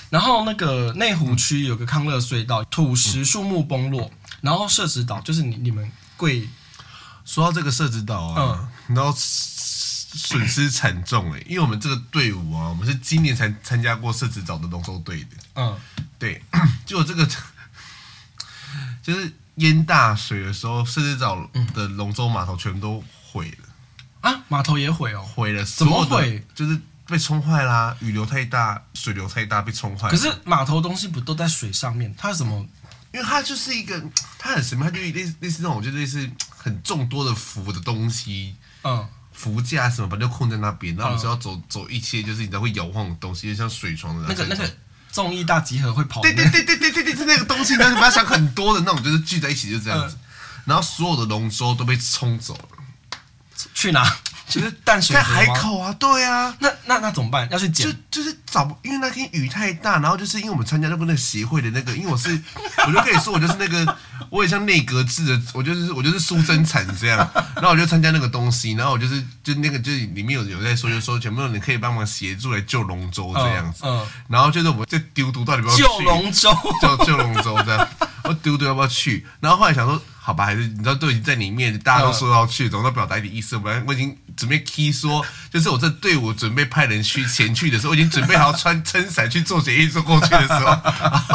[0.10, 4.12] 然后那个内湖区有个康乐隧道，土石树木崩落。
[4.41, 6.50] 然后社子岛就是你你们贵，
[7.24, 9.18] 说到这个社子岛啊，嗯、然后
[10.12, 15.78] 损失惨重哎，因为我们这个队伍啊，我们是今年才参加过社子岛的龙舟队的，嗯，
[16.18, 16.41] 对，
[16.86, 17.28] 就这个
[19.03, 23.70] 就是淹大水的时候，社子岛的龙舟码头全都毁了
[24.22, 26.43] 啊，码头也毁哦，毁了，怎么毁？
[26.55, 30.10] 就是被冲坏啦，雨流太大，水流太大被冲坏。
[30.10, 32.66] 可是码头东西不都在水上面，它是什么？
[33.12, 33.99] 因为它就是一个，
[34.38, 39.07] 它很神秘，它就类似类似那种，就类似很众多的浮的东西，嗯，
[39.40, 40.94] 浮架什么，反正就困在那边。
[40.98, 44.70] 然后我们是要走、嗯、走一些，就是你知道会摇晃的东西，就像水床的那个那个
[45.10, 46.22] 综艺大集合会跑。
[46.22, 47.78] 对对对对对对对，是那个东西。
[47.80, 50.18] 但是不要想很多的那种，就是聚在一起就这样子。
[50.18, 50.20] 嗯、
[50.66, 53.16] 然后所有的龙舟都被冲走了，
[53.74, 54.04] 去哪？
[54.50, 57.47] 其实淡水在海口啊，对啊，那那那怎么办？
[57.52, 57.88] 要去捡？
[57.88, 62.30] 就就是找，因为那天雨太大，然后就是因为我们参加那个那个协会的那个，因为我是，
[62.88, 63.95] 我就可以说我就是那个，
[64.32, 67.18] 我也像内阁制的，我就是我就是苏贞产这样，
[67.56, 77.88] 然后我就参加那个东西，然后我就是就那个就是里面有有在说，就是说全部人可以帮忙协助来救龙舟这样子，嗯，嗯然后就是我们就丢毒到底要不要去救龙舟， 救救龙舟这样，
[78.24, 79.26] 我丢丢要不要去？
[79.39, 80.02] 然后后来想说。
[80.22, 83.58] 好吧，还是你知道都已经在里面，大家都说要去，总要表达一点意思。
[83.58, 90.82] 我我已经准备 key 说，就是我这队伍准备派人去前去的时候，我已经准备好穿撑伞去做检疫做过去的时候，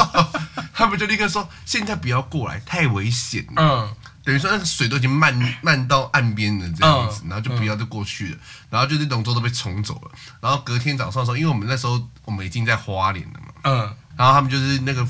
[0.73, 3.53] 他们就立刻说：现在不要过来，太危险了。
[3.57, 3.95] 嗯，
[4.25, 8.39] 等于说那个水都已经漫漫到岸边了这样子，然后就不要再过去了。
[8.71, 10.11] 然后就是龙舟都被冲走了。
[10.41, 15.07] 然后隔天早上的时候，因为我们那时候我们已经在花莲了嘛，嗯，然后他们就是那个。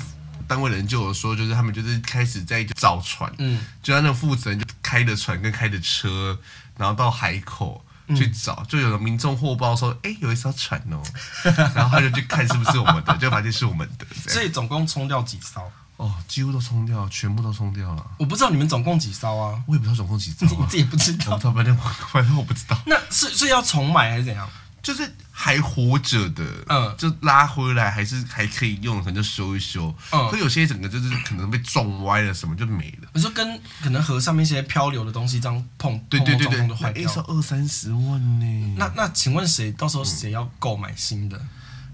[0.47, 6.38] 单位人就有说，就是他们就是开始在找船，嗯，就他那个负责人就开着船跟开着车，
[6.76, 11.02] 然后到海口去找，嗯、就有民众获报说，哎、欸，有一艘船哦，
[11.74, 14.07] 然后他就去看是不是我们的， 就发现是我们的。
[14.28, 15.62] 所以总共冲掉几艘？
[15.96, 18.05] 哦，几乎都冲掉，全部都冲掉了。
[18.18, 19.62] 我不知道你们总共几艘啊？
[19.68, 21.38] 我也不知道总共几艘、啊，你 自己也不知道。
[21.38, 21.76] 反正
[22.11, 22.76] 反正我不知道。
[22.86, 24.48] 那是是要重买还是怎样？
[24.82, 29.93] 就是还活着的，嗯，就拉回来还是还可以用，可能就修一修。
[30.12, 33.09] 嗯，可有些整个就是可能被撞歪了，什么就没了。
[33.12, 37.03] 你说跟可能河上面一些漂流的东西这样碰，对对对对，碰碰就坏掉。
[37.03, 38.74] 一艘二三十万呢？
[38.78, 41.39] 那那请问谁到时候谁要购买新的？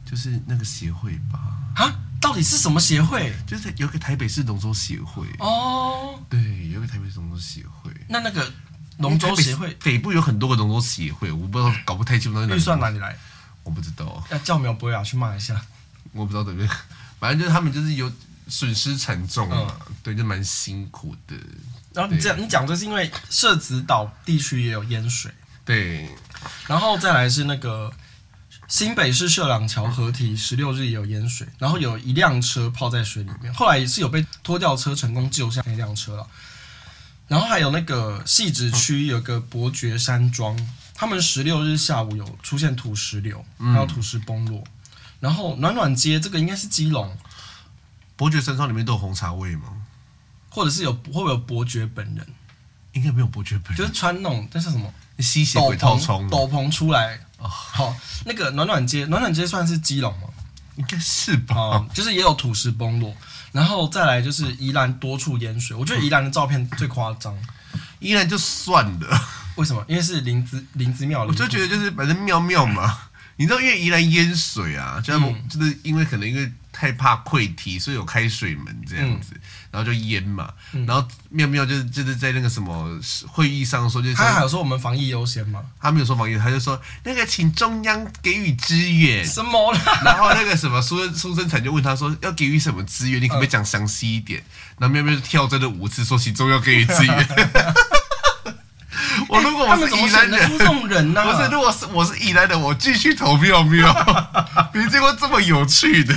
[0.04, 1.40] 就是那个协会吧？
[1.76, 3.34] 啊，到底是什么协会？
[3.46, 6.20] 就是有个台北市龙舟协会哦。
[6.28, 7.90] 对，有个台北市龙舟协会。
[8.06, 8.52] 那那个。
[8.98, 13.16] 龙舟协会北部有很多个龙舟协会，我不知道搞不太清楚那个预算哪里来，
[13.62, 14.22] 我不知道。
[14.30, 15.60] 要叫苗博雅去骂一下，
[16.12, 16.68] 我不知道对不对？
[17.18, 18.10] 反正就是他们就是有
[18.48, 21.36] 损失惨重嘛，嗯、对，就蛮辛苦的。
[21.92, 25.30] 然后你这样，你讲这是因为社子岛地区也有淹水，
[25.64, 26.08] 对。
[26.66, 27.92] 然后再来是那个
[28.66, 36.26] 新北市社朗桥河堤十六日也有淹水，然后有一辆车泡在水里面，后来也是有被拖吊车成功救下那辆车了。
[37.28, 40.56] 然后还有那个汐止区有个伯爵山庄，
[41.00, 44.58] 他们十六日下午有出现土石流，还有土石崩落。
[44.58, 44.66] 嗯、
[45.18, 47.16] 然后暖暖街这个应该是基隆，
[48.16, 49.62] 伯爵山庄里面都有红茶味吗？
[50.50, 52.26] 或者是有会不会有伯爵本人？
[52.92, 57.18] 应该没有伯爵本人，就是穿那种那是什么吸血鬼套装斗篷出来。
[57.38, 57.96] 哦、好，
[58.26, 60.28] 那个暖暖街，暖暖街算是基隆吗？
[60.76, 63.16] 应该是吧、嗯，就是也有土石崩落。
[63.52, 67.34] 然后再来就是宜兰多处淹水，我觉得宜兰的照片最夸张。
[68.00, 69.22] 宜兰就算了，
[69.60, 69.84] 为什么？
[69.86, 72.98] 因为是林芝林芝庙，我就觉得就是反正庙庙嘛。
[73.36, 76.50] 你知道，因为宜兰淹水啊，就他们就是因为可能因为。
[76.72, 79.40] 太怕溃堤，所以有开水门这样子，嗯、
[79.72, 80.48] 然后就淹嘛。
[80.72, 85.60] 嗯、然后妙妙就是就是在那个什么会议上说，就是他还有说我们防疫优先吗？
[85.80, 90.00] 他没有说防疫，他就说那个请中央给予支援什么啦？
[90.04, 93.20] 然后那个什么苏苏生产就问他说要给予什么资源？
[93.20, 94.42] 你可不可以讲详细一点？
[94.78, 97.28] 然后妙妙就跳针了五次，说请中央给予资源。
[99.28, 101.22] 我如果我是宜兰人，这种人呢？
[101.26, 103.92] 不是，如果是我是宜兰人，我继续投妙妙，
[104.72, 106.14] 没见过 这么有趣的。